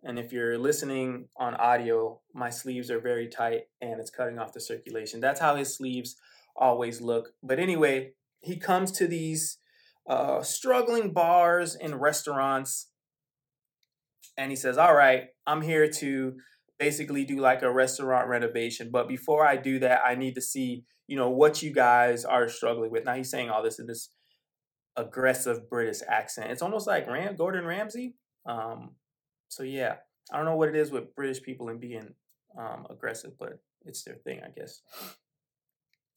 [0.03, 4.53] And if you're listening on audio, my sleeves are very tight and it's cutting off
[4.53, 5.21] the circulation.
[5.21, 6.17] That's how his sleeves
[6.57, 7.31] always look.
[7.43, 9.59] But anyway, he comes to these
[10.09, 12.89] uh, struggling bars and restaurants
[14.37, 16.37] and he says, All right, I'm here to
[16.79, 18.91] basically do like a restaurant renovation.
[18.91, 22.49] But before I do that, I need to see, you know, what you guys are
[22.49, 23.05] struggling with.
[23.05, 24.11] Now he's saying all this in this
[24.97, 26.51] aggressive British accent.
[26.51, 28.15] It's almost like Ram Gordon Ramsay.
[28.47, 28.97] Um,
[29.49, 29.97] so yeah,
[30.33, 32.15] I don't know what it is with British people and being
[32.59, 34.81] um, aggressive, but it's their thing, I guess.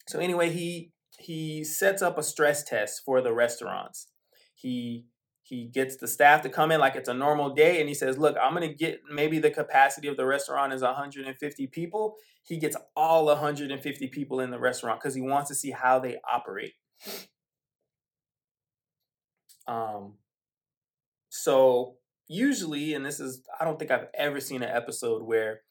[0.07, 4.07] So anyway, he he sets up a stress test for the restaurants.
[4.55, 5.05] He
[5.49, 8.17] he gets the staff to come in like it's a normal day and he says
[8.17, 12.15] look i'm going to get maybe the capacity of the restaurant is 150 people.
[12.43, 16.17] He gets all 150 people in the restaurant because he wants to see how they
[16.29, 16.73] operate.
[19.67, 20.15] Um
[21.29, 21.95] so
[22.27, 25.61] usually and this is i don't think i've ever seen an episode where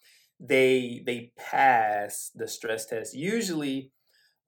[0.40, 3.14] they they pass the stress test.
[3.14, 3.90] Usually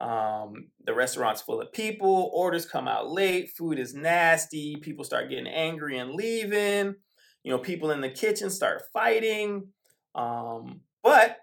[0.01, 5.29] um, the restaurant's full of people, orders come out late, food is nasty, people start
[5.29, 6.95] getting angry and leaving.
[7.43, 9.69] You know, people in the kitchen start fighting.
[10.15, 11.39] Um, but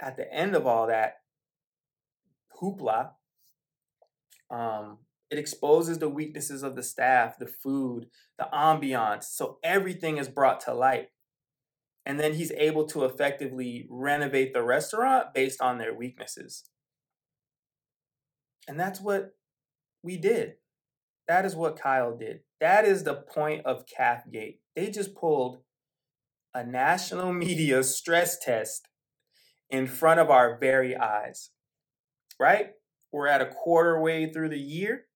[0.00, 1.14] at the end of all that
[2.60, 3.10] hoopla,
[4.50, 4.98] um,
[5.30, 8.06] it exposes the weaknesses of the staff, the food,
[8.38, 9.24] the ambiance.
[9.24, 11.08] So everything is brought to light.
[12.06, 16.64] And then he's able to effectively renovate the restaurant based on their weaknesses.
[18.68, 19.34] And that's what
[20.02, 20.54] we did.
[21.26, 22.40] That is what Kyle did.
[22.60, 24.58] That is the point of Calfgate.
[24.76, 25.58] They just pulled
[26.54, 28.88] a national media stress test
[29.70, 31.50] in front of our very eyes.
[32.38, 32.70] Right?
[33.10, 35.06] We're at a quarter way through the year.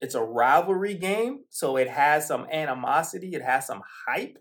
[0.00, 4.36] It's a rivalry game, so it has some animosity, it has some hype.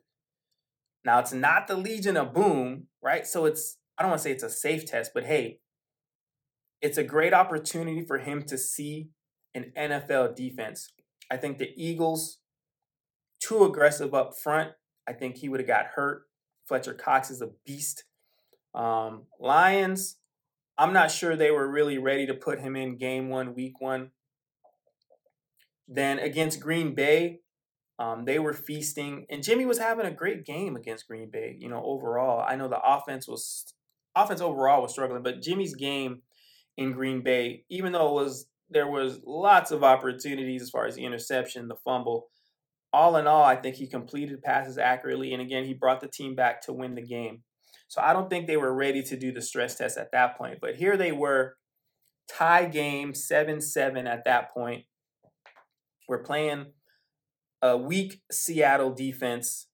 [1.05, 3.27] Now, it's not the Legion of Boom, right?
[3.27, 5.59] So it's, I don't want to say it's a safe test, but hey,
[6.81, 9.09] it's a great opportunity for him to see
[9.53, 10.91] an NFL defense.
[11.29, 12.39] I think the Eagles,
[13.39, 14.71] too aggressive up front.
[15.07, 16.23] I think he would have got hurt.
[16.67, 18.03] Fletcher Cox is a beast.
[18.73, 20.17] Um, Lions,
[20.77, 24.11] I'm not sure they were really ready to put him in game one, week one.
[25.87, 27.41] Then against Green Bay,
[27.99, 31.55] um, they were feasting, and Jimmy was having a great game against Green Bay.
[31.59, 33.73] You know, overall, I know the offense was
[34.15, 36.21] offense overall was struggling, but Jimmy's game
[36.77, 40.95] in Green Bay, even though it was there was lots of opportunities as far as
[40.95, 42.27] the interception, the fumble.
[42.93, 46.35] All in all, I think he completed passes accurately, and again, he brought the team
[46.35, 47.43] back to win the game.
[47.87, 50.59] So I don't think they were ready to do the stress test at that point.
[50.61, 51.57] But here they were,
[52.29, 54.85] tie game, 7 7 at that point.
[56.07, 56.67] We're playing
[57.61, 59.67] a weak Seattle defense.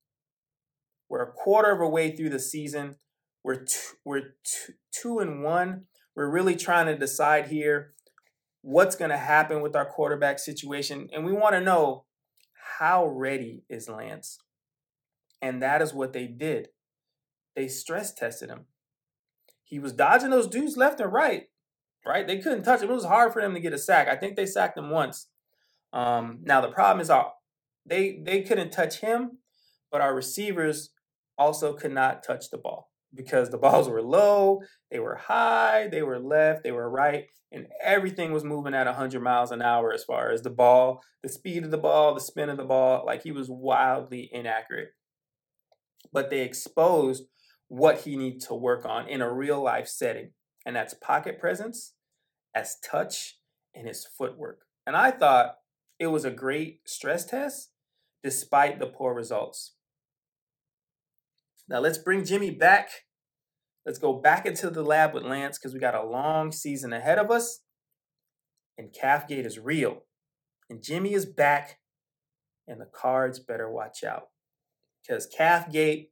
[1.09, 2.95] We're a quarter of a way through the season.
[3.43, 5.85] We're two, we're two, two and one.
[6.17, 7.93] We're really trying to decide here
[8.63, 12.05] what's going to happen with our quarterback situation, and we want to know
[12.79, 14.39] how ready is Lance.
[15.43, 16.69] And that is what they did
[17.55, 18.65] they stress tested him.
[19.63, 21.49] He was dodging those dudes left and right,
[22.05, 22.27] right?
[22.27, 22.89] They couldn't touch him.
[22.91, 24.07] It was hard for them to get a sack.
[24.07, 25.27] I think they sacked him once.
[25.91, 27.29] Um, now the problem is our uh,
[27.85, 29.39] they they couldn't touch him,
[29.91, 30.91] but our receivers
[31.37, 36.01] also could not touch the ball because the balls were low, they were high, they
[36.01, 40.03] were left, they were right, and everything was moving at 100 miles an hour as
[40.03, 43.05] far as the ball, the speed of the ball, the spin of the ball.
[43.05, 44.89] Like he was wildly inaccurate.
[46.11, 47.23] But they exposed
[47.69, 50.31] what he needs to work on in a real life setting.
[50.65, 51.93] And that's pocket presence,
[52.53, 53.39] as touch,
[53.73, 54.61] and his footwork.
[54.85, 55.55] And I thought
[55.99, 57.71] it was a great stress test
[58.23, 59.73] despite the poor results.
[61.69, 62.89] Now let's bring Jimmy back.
[63.85, 67.17] Let's go back into the lab with Lance because we got a long season ahead
[67.17, 67.61] of us.
[68.77, 70.03] And Calfgate is real.
[70.69, 71.79] And Jimmy is back.
[72.67, 74.27] And the cards better watch out.
[75.01, 76.09] Because Calfgate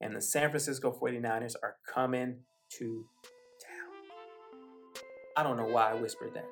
[0.00, 2.40] and the San Francisco 49ers are coming
[2.78, 3.06] to
[3.64, 5.02] town.
[5.36, 6.48] I don't know why I whispered that,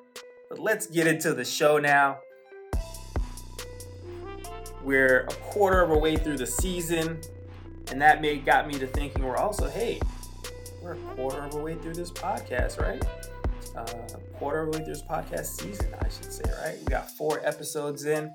[0.49, 2.19] but let's get into the show now.
[4.83, 7.21] We're a quarter of a way through the season,
[7.89, 9.99] and that made got me to thinking we're also, hey,
[10.81, 13.03] we're a quarter of a way through this podcast, right?
[13.75, 13.85] Uh,
[14.37, 16.77] quarter of a way through this podcast season, I should say, right?
[16.79, 18.33] We got four episodes in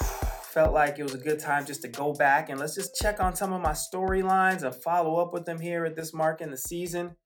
[0.44, 3.20] felt like it was a good time just to go back and let's just check
[3.20, 6.50] on some of my storylines and follow up with them here at this mark in
[6.50, 7.16] the season.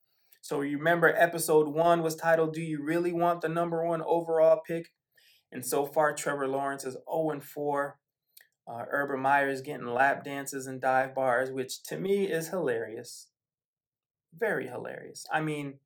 [0.42, 4.60] So you remember episode one was titled Do You Really Want the Number One Overall
[4.64, 4.86] Pick?
[5.50, 7.98] And so far, Trevor Lawrence is 0 4.
[8.68, 13.28] Uh, Urban Meyer is getting lap dances and dive bars, which to me is hilarious.
[14.36, 15.24] Very hilarious.
[15.32, 15.78] I mean,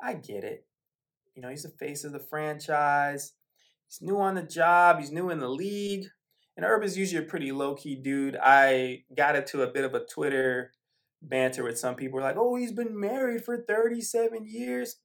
[0.00, 0.66] I get it.
[1.34, 3.32] You know, he's the face of the franchise.
[3.88, 4.98] He's new on the job.
[4.98, 6.06] He's new in the league.
[6.56, 8.36] And Urban's usually a pretty low key dude.
[8.42, 10.72] I got into a bit of a Twitter
[11.22, 12.20] banter with some people.
[12.20, 14.96] Like, oh, he's been married for 37 years.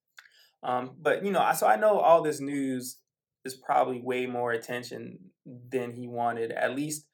[0.61, 2.97] Um, but, you know, so I know all this news
[3.45, 6.51] is probably way more attention than he wanted.
[6.51, 7.05] At least,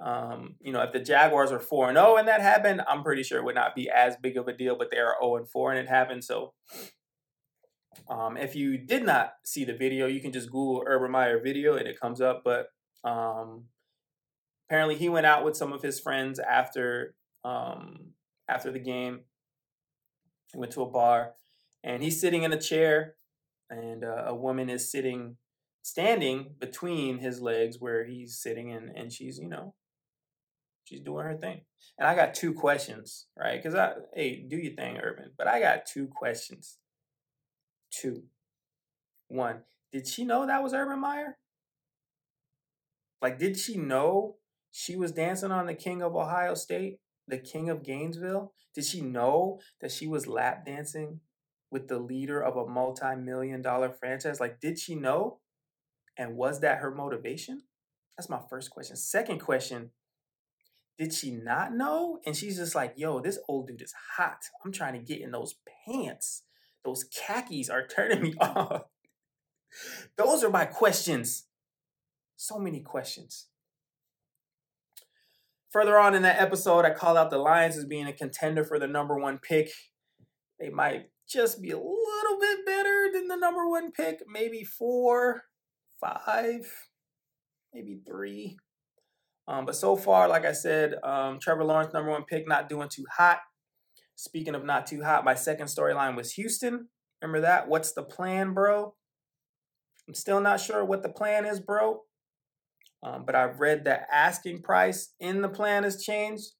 [0.00, 3.22] um, you know, if the Jaguars are 4 and 0 and that happened, I'm pretty
[3.22, 5.48] sure it would not be as big of a deal, but they are 0 and
[5.48, 6.24] 4 and it happened.
[6.24, 6.54] So,
[8.08, 11.76] um, if you did not see the video, you can just Google Urban Meyer video
[11.76, 12.42] and it comes up.
[12.44, 12.68] But
[13.04, 13.64] um,
[14.68, 17.14] apparently he went out with some of his friends after
[17.44, 18.12] um,
[18.48, 19.20] after the game.
[20.52, 21.32] He went to a bar,
[21.82, 23.14] and he's sitting in a chair,
[23.70, 25.36] and uh, a woman is sitting,
[25.82, 29.74] standing between his legs where he's sitting, and and she's you know,
[30.84, 31.62] she's doing her thing.
[31.98, 33.62] And I got two questions, right?
[33.62, 35.32] Because I hey, do your thing, Urban.
[35.36, 36.78] But I got two questions.
[37.90, 38.24] Two.
[39.28, 39.62] One,
[39.92, 41.38] did she know that was Urban Meyer?
[43.20, 44.36] Like, did she know
[44.72, 48.52] she was dancing on the king of Ohio State, the king of Gainesville.
[48.74, 51.20] Did she know that she was lap dancing
[51.70, 54.40] with the leader of a multi million dollar franchise?
[54.40, 55.38] Like, did she know?
[56.16, 57.62] And was that her motivation?
[58.16, 58.96] That's my first question.
[58.96, 59.90] Second question
[61.02, 62.20] did she not know?
[62.24, 64.38] And she's just like, yo, this old dude is hot.
[64.64, 66.44] I'm trying to get in those pants.
[66.84, 68.84] Those khakis are turning me off.
[70.16, 71.46] Those are my questions.
[72.36, 73.48] So many questions.
[75.72, 78.78] Further on in that episode, I call out the Lions as being a contender for
[78.78, 79.72] the number one pick.
[80.60, 85.44] They might just be a little bit better than the number one pick, maybe four,
[86.00, 86.72] five,
[87.74, 88.58] maybe three.
[89.48, 92.88] Um, but so far, like I said, um, Trevor Lawrence, number one pick, not doing
[92.88, 93.40] too hot.
[94.14, 96.88] Speaking of not too hot, my second storyline was Houston.
[97.20, 97.68] Remember that?
[97.68, 98.94] What's the plan, bro?
[100.06, 102.00] I'm still not sure what the plan is, bro.
[103.02, 106.52] Um, but I've read that asking price in the plan has changed.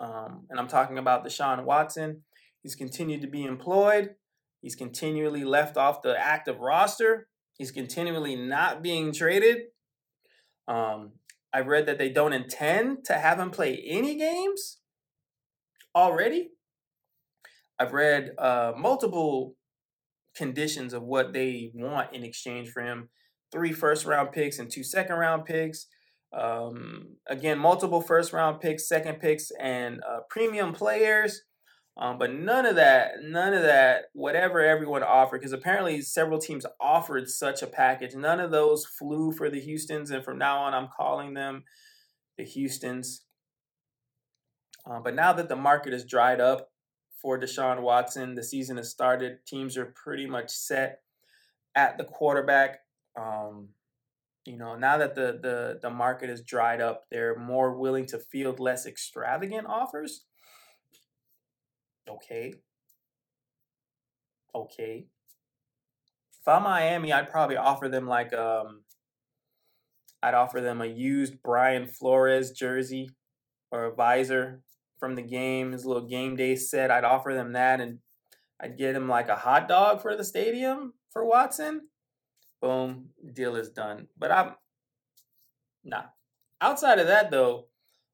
[0.00, 2.22] Um, and I'm talking about Deshaun Watson.
[2.62, 4.10] He's continued to be employed.
[4.60, 7.28] He's continually left off the active roster.
[7.56, 9.58] He's continually not being traded.
[10.66, 11.12] Um,
[11.52, 14.78] I read that they don't intend to have him play any games
[15.94, 16.50] already.
[17.78, 19.54] I've read uh, multiple
[20.36, 23.08] conditions of what they want in exchange for him
[23.50, 25.86] three first round picks and two second round picks.
[26.32, 31.42] Um, again, multiple first round picks, second picks, and uh, premium players.
[32.00, 36.64] Um, but none of that, none of that, whatever everyone offered, because apparently several teams
[36.80, 38.14] offered such a package.
[38.14, 41.64] None of those flew for the Houstons, and from now on, I'm calling them
[42.36, 43.24] the Houstons.
[44.88, 46.70] Uh, but now that the market is dried up
[47.20, 49.44] for Deshaun Watson, the season has started.
[49.44, 51.00] Teams are pretty much set
[51.74, 52.78] at the quarterback.
[53.20, 53.70] Um,
[54.44, 58.20] you know, now that the the the market is dried up, they're more willing to
[58.20, 60.26] field less extravagant offers
[62.08, 62.54] Okay.
[64.54, 65.06] Okay.
[66.40, 68.82] If I'm Miami, I'd probably offer them like um
[70.22, 73.10] I'd offer them a used Brian Flores jersey
[73.70, 74.62] or a visor
[74.98, 76.90] from the game, his little game day set.
[76.90, 77.98] I'd offer them that and
[78.60, 81.88] I'd get him like a hot dog for the stadium for Watson.
[82.60, 84.08] Boom, deal is done.
[84.18, 84.54] But I'm
[85.84, 86.04] nah.
[86.60, 87.66] Outside of that though,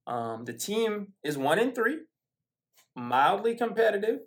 [0.07, 2.01] um, the team is one in three
[2.95, 4.21] mildly competitive.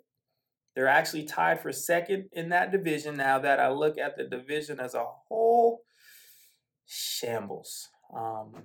[0.74, 4.78] They're actually tied for second in that division now that I look at the division
[4.78, 5.80] as a whole.
[6.86, 7.88] Shambles.
[8.14, 8.64] Um,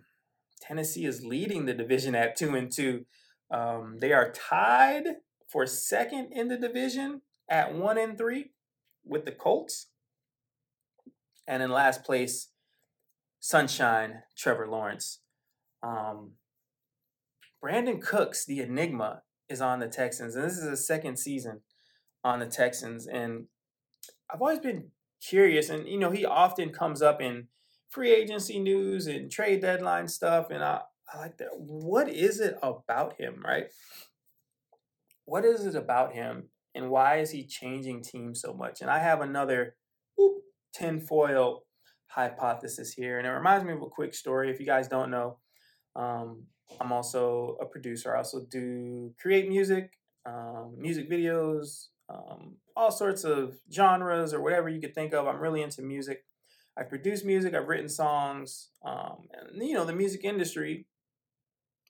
[0.61, 3.05] Tennessee is leading the division at two and two.
[3.51, 5.03] Um, they are tied
[5.47, 8.51] for second in the division at one and three
[9.03, 9.87] with the Colts.
[11.47, 12.49] And in last place,
[13.39, 15.19] Sunshine, Trevor Lawrence.
[15.81, 16.33] Um,
[17.61, 19.23] Brandin Cooks, the Enigma,
[19.53, 21.61] is on the Texans, and this is the second season
[22.23, 23.07] on the Texans.
[23.07, 23.45] And
[24.29, 24.89] I've always been
[25.25, 27.47] curious, and you know, he often comes up in
[27.89, 30.81] free agency news and trade deadline stuff, and I,
[31.13, 31.51] I like that.
[31.55, 33.67] What is it about him, right?
[35.25, 38.81] What is it about him, and why is he changing teams so much?
[38.81, 39.75] And I have another
[40.17, 40.41] whoop,
[40.73, 41.63] tinfoil
[42.07, 44.49] hypothesis here, and it reminds me of a quick story.
[44.49, 45.37] If you guys don't know,
[45.95, 46.43] um,
[46.79, 48.15] I'm also a producer.
[48.15, 54.69] I also do create music, um, music videos, um, all sorts of genres or whatever
[54.69, 55.27] you could think of.
[55.27, 56.23] I'm really into music.
[56.77, 60.87] I've produced music, I've written songs, um, and you know, the music industry,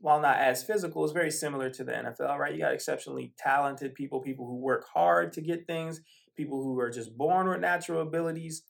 [0.02, 2.54] while not as physical, is very similar to the NFL, right?
[2.54, 6.02] You got exceptionally talented people, people who work hard to get things,
[6.36, 8.64] people who are just born with natural abilities.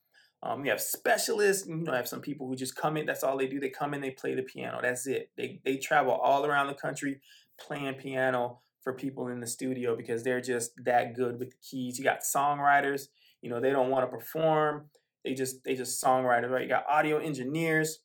[0.46, 3.24] Um, you have specialists, you know, I have some people who just come in, that's
[3.24, 3.62] all they do.
[3.62, 4.80] They come in, they play the piano.
[4.82, 5.32] That's it.
[5.38, 7.22] They they travel all around the country
[7.58, 11.98] playing piano for people in the studio because they're just that good with the keys.
[11.98, 13.08] You got songwriters,
[13.42, 14.90] you know, they don't want to perform.
[15.24, 16.64] They just they just songwriters, right?
[16.64, 18.00] You got audio engineers.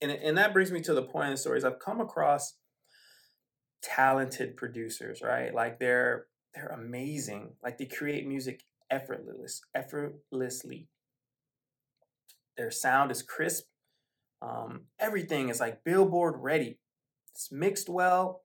[0.00, 1.62] And, and that brings me to the point of the stories.
[1.64, 2.54] I've come across
[3.82, 5.54] talented producers, right?
[5.54, 7.52] Like they're they're amazing.
[7.62, 10.88] Like they create music effortless, effortlessly.
[12.56, 13.64] Their sound is crisp.
[14.40, 16.78] Um, everything is like billboard ready.
[17.34, 18.42] It's mixed well,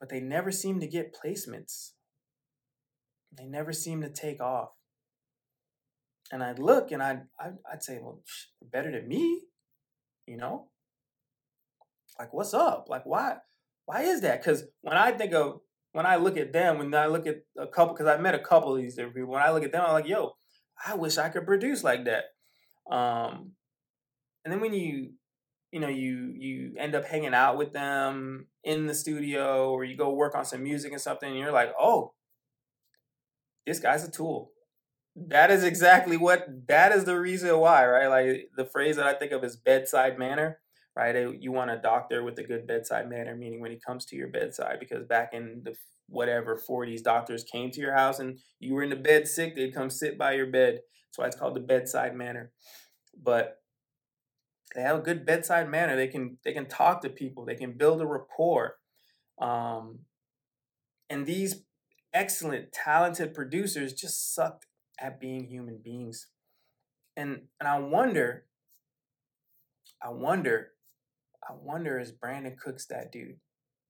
[0.00, 1.92] but they never seem to get placements.
[3.36, 4.70] They never seem to take off.
[6.30, 8.22] And I'd look and I'd, I'd, I'd say, well,
[8.62, 9.42] better than me,
[10.26, 10.68] you know?
[12.18, 12.86] Like, what's up?
[12.88, 13.36] Like, why?
[13.86, 14.40] Why is that?
[14.40, 15.60] Because when I think of,
[15.92, 18.38] when I look at them, when I look at a couple, because I've met a
[18.38, 20.32] couple of these people, when I look at them, I'm like, yo,
[20.86, 22.24] I wish I could produce like that.
[22.90, 23.52] Um,
[24.44, 25.12] and then when you
[25.72, 29.96] you know you you end up hanging out with them in the studio or you
[29.96, 32.14] go work on some music and something and you're like oh
[33.66, 34.50] this guy's a tool
[35.14, 39.12] that is exactly what that is the reason why right like the phrase that i
[39.12, 40.58] think of is bedside manner
[40.98, 41.40] right?
[41.40, 44.26] You want a doctor with a good bedside manner, meaning when he comes to your
[44.26, 45.74] bedside, because back in the
[46.08, 49.74] whatever 40s, doctors came to your house and you were in the bed sick, they'd
[49.74, 50.80] come sit by your bed.
[51.18, 52.52] That's why it's called the bedside manner.
[53.20, 53.60] But
[54.74, 55.96] they have a good bedside manner.
[55.96, 57.44] They can they can talk to people.
[57.44, 58.76] They can build a rapport.
[59.40, 60.00] Um,
[61.10, 61.64] and these
[62.12, 64.66] excellent, talented producers just sucked
[65.00, 66.28] at being human beings.
[67.16, 68.44] And and I wonder,
[70.00, 70.68] I wonder,
[71.42, 73.38] I wonder is Brandin Cooks that dude?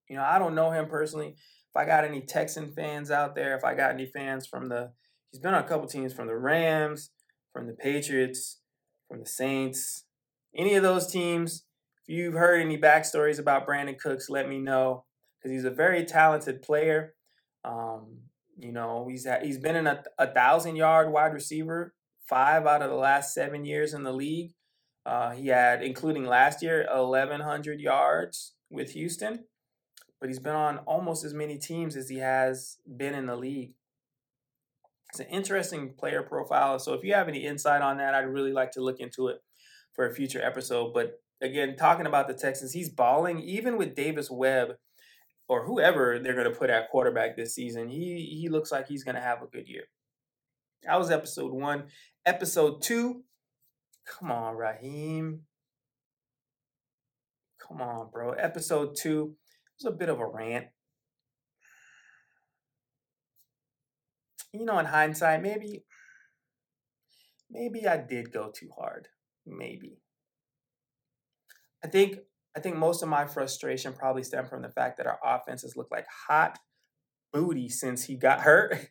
[0.09, 1.35] You know, I don't know him personally.
[1.37, 4.93] If I got any Texan fans out there, if I got any fans from the
[5.31, 7.11] he's been on a couple teams from the Rams,
[7.59, 8.61] from the Patriots,
[9.09, 10.05] from the Saints,
[10.57, 11.65] any of those teams.
[12.07, 15.07] If you've heard any backstories about Brandin Cooks, let me know
[15.37, 17.15] because he's a very talented player.
[17.65, 18.19] Um,
[18.57, 21.95] you know, he's had, he's been in a, a thousand yard wide receiver
[22.29, 24.53] five out of the last seven years in the league.
[25.05, 29.47] Uh, he had, including last year, 1,100 yards with Houston,
[30.21, 33.73] but he's been on almost as many teams as he has been in the league.
[35.11, 36.79] It's an interesting player profile.
[36.79, 39.39] So if you have any insight on that, I'd really like to look into it
[39.95, 40.93] for a future episode.
[40.93, 44.77] But again, talking about the Texans, he's balling even with Davis Webb
[45.49, 49.05] or whoever they're going to put at quarterback this season, he he looks like he's
[49.05, 49.85] going to have a good year.
[50.85, 51.85] That was episode one.
[52.27, 53.25] Episode two,
[54.07, 55.43] come on, Raheem.
[57.67, 58.33] Come on, bro.
[58.33, 59.37] Episode two
[59.79, 60.67] was a bit of a rant.
[64.53, 65.85] You know, in hindsight, maybe,
[67.51, 69.09] maybe I did go too hard.
[69.47, 70.01] Maybe.
[71.85, 72.19] I think
[72.57, 75.89] I think most of my frustration probably stemmed from the fact that our offenses look
[75.91, 76.59] like hot
[77.33, 78.91] booty since he got hurt.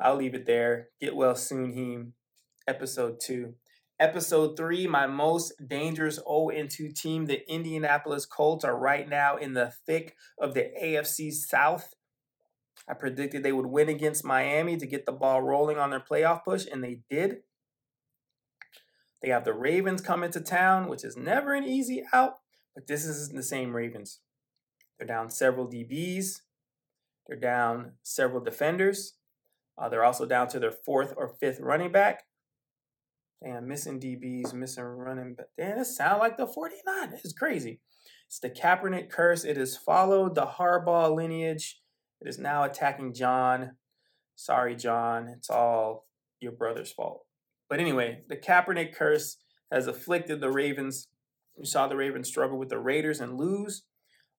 [0.00, 0.88] I'll leave it there.
[1.00, 2.14] Get well soon, Heem.
[2.66, 3.54] Episode two.
[3.98, 9.52] Episode three, my most dangerous 0 2 team, the Indianapolis Colts, are right now in
[9.52, 11.94] the thick of the AFC South.
[12.90, 16.42] I predicted they would win against Miami to get the ball rolling on their playoff
[16.42, 17.36] push, and they did.
[19.22, 22.38] They have the Ravens coming to town, which is never an easy out.
[22.74, 24.20] But this isn't the same Ravens.
[24.98, 26.40] They're down several DBs.
[27.28, 29.14] They're down several defenders.
[29.78, 32.24] Uh, they're also down to their fourth or fifth running back.
[33.42, 35.46] Damn, missing DBs, missing running back.
[35.56, 37.12] Damn, it sounds like the 49.
[37.22, 37.80] It's crazy.
[38.26, 39.44] It's the Kaepernick curse.
[39.44, 41.80] It has followed the Harbaugh lineage.
[42.20, 43.76] It is now attacking John.
[44.36, 45.28] Sorry, John.
[45.28, 46.06] It's all
[46.40, 47.24] your brother's fault.
[47.68, 49.36] But anyway, the Kaepernick curse
[49.70, 51.08] has afflicted the Ravens
[51.60, 53.82] we saw the Ravens struggle with the Raiders and lose.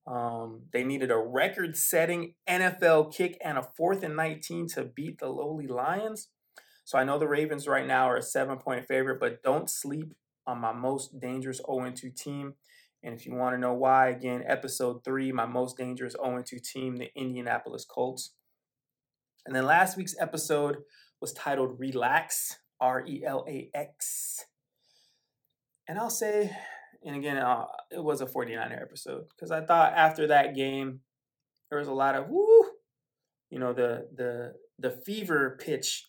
[0.08, 5.20] Um, they needed a record setting NFL kick and a fourth and 19 to beat
[5.20, 6.30] the lowly Lions.
[6.84, 10.16] So I know the Ravens right now are a seven point favorite, but don't sleep
[10.48, 12.56] on my most dangerous 0 2 team.
[13.04, 16.60] And if you want to know why, again, episode three, my most dangerous 0 2
[16.60, 18.34] team, the Indianapolis Colts.
[19.45, 20.78] And then last week's episode
[21.20, 24.45] was titled Relax, R E L A X.
[25.88, 26.56] And I'll say
[27.04, 30.99] and again, uh, it was a 49er episode because I thought after that game,
[31.70, 32.66] there was a lot of woo,
[33.49, 36.06] you know, the the the fever pitch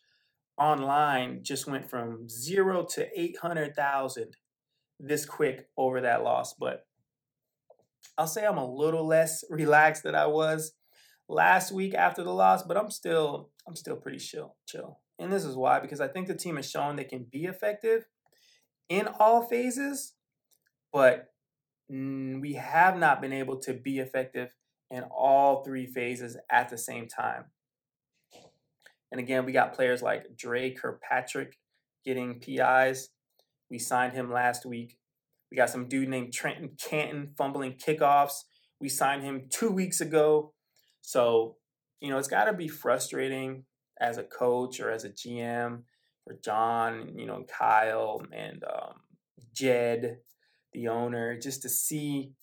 [0.59, 4.37] online just went from zero to 800,000
[5.03, 6.55] this quick over that loss.
[6.55, 6.87] But
[8.17, 10.73] I'll say I'm a little less relaxed than I was
[11.29, 15.01] last week after the loss, but I'm still I'm still pretty chill, chill.
[15.19, 18.07] And this is why because I think the team has shown they can be effective
[18.89, 20.15] in all phases
[20.93, 21.29] but
[21.89, 24.55] we have not been able to be effective
[24.91, 27.47] in all three phases at the same time.
[29.11, 31.59] And again, we got players like Dre Kirkpatrick
[32.05, 33.09] getting PIs.
[33.73, 34.99] We signed him last week.
[35.51, 38.45] We got some dude named Trenton Cannon fumbling kickoffs.
[38.79, 40.53] We signed him two weeks ago.
[41.01, 41.57] So,
[41.99, 43.65] you know, it's got to be frustrating
[43.99, 45.85] as a coach or as a GM
[46.23, 48.97] for John, you know, Kyle and um,
[49.55, 50.19] Jed
[50.75, 52.35] the owner, just to see,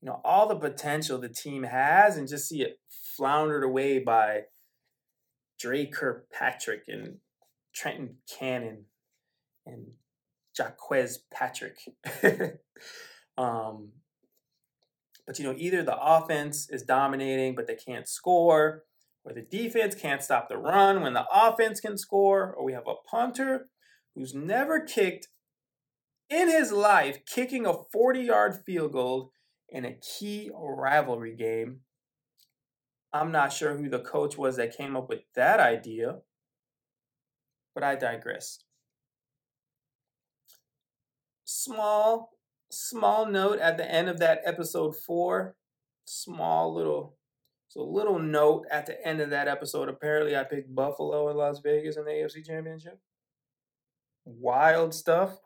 [0.00, 2.80] you know, all the potential the team has and just see it
[3.16, 4.42] floundered away by
[5.60, 7.18] Dre Kirkpatrick and
[7.72, 8.86] Trenton Cannon
[9.64, 9.86] and
[10.56, 11.78] Jaquez Patrick.
[13.38, 13.92] um,
[15.26, 18.84] but you know, either the offense is dominating, but they can't score,
[19.24, 22.88] or the defense can't stop the run when the offense can score, or we have
[22.88, 23.68] a punter
[24.14, 25.28] who's never kicked
[26.28, 29.32] in his life kicking a 40 yard field goal
[29.68, 31.80] in a key rivalry game.
[33.12, 36.18] I'm not sure who the coach was that came up with that idea,
[37.74, 38.64] but I digress.
[41.54, 42.30] Small,
[42.70, 45.54] small note at the end of that episode four,
[46.06, 47.18] small little,
[47.68, 49.90] so little note at the end of that episode.
[49.90, 52.98] Apparently, I picked Buffalo and Las Vegas in the AFC Championship.
[54.24, 55.40] Wild stuff.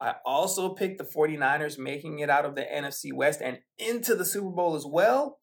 [0.00, 4.24] I also picked the 49ers making it out of the NFC West and into the
[4.24, 5.38] Super Bowl as well.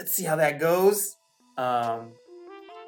[0.00, 1.14] Let's see how that goes.
[1.56, 2.14] Um,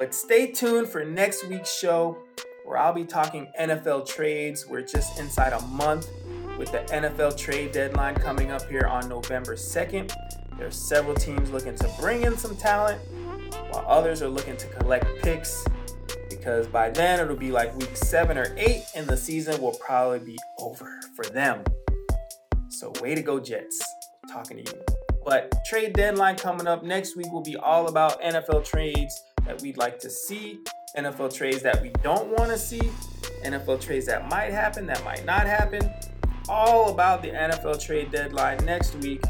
[0.01, 2.19] but stay tuned for next week's show
[2.65, 4.67] where I'll be talking NFL trades.
[4.67, 6.09] We're just inside a month
[6.59, 10.13] with the NFL trade deadline coming up here on November 2nd.
[10.59, 13.01] There are several teams looking to bring in some talent,
[13.71, 15.65] while others are looking to collect picks
[16.45, 20.19] because by then it'll be like week seven or eight, and the season will probably
[20.19, 21.65] be over for them.
[22.69, 23.81] So, way to go, Jets.
[24.31, 24.83] Talking to you.
[25.25, 29.79] But trade deadline coming up next week will be all about NFL trades that we'd
[29.79, 30.59] like to see,
[30.97, 32.81] NFL trades that we don't want to see,
[33.45, 35.91] NFL trades that might happen, that might not happen.
[36.49, 39.23] All about the NFL trade deadline next week.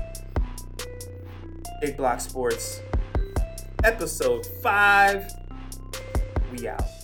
[1.80, 2.80] Big Block Sports,
[3.82, 5.32] episode 5.
[6.52, 7.03] We out.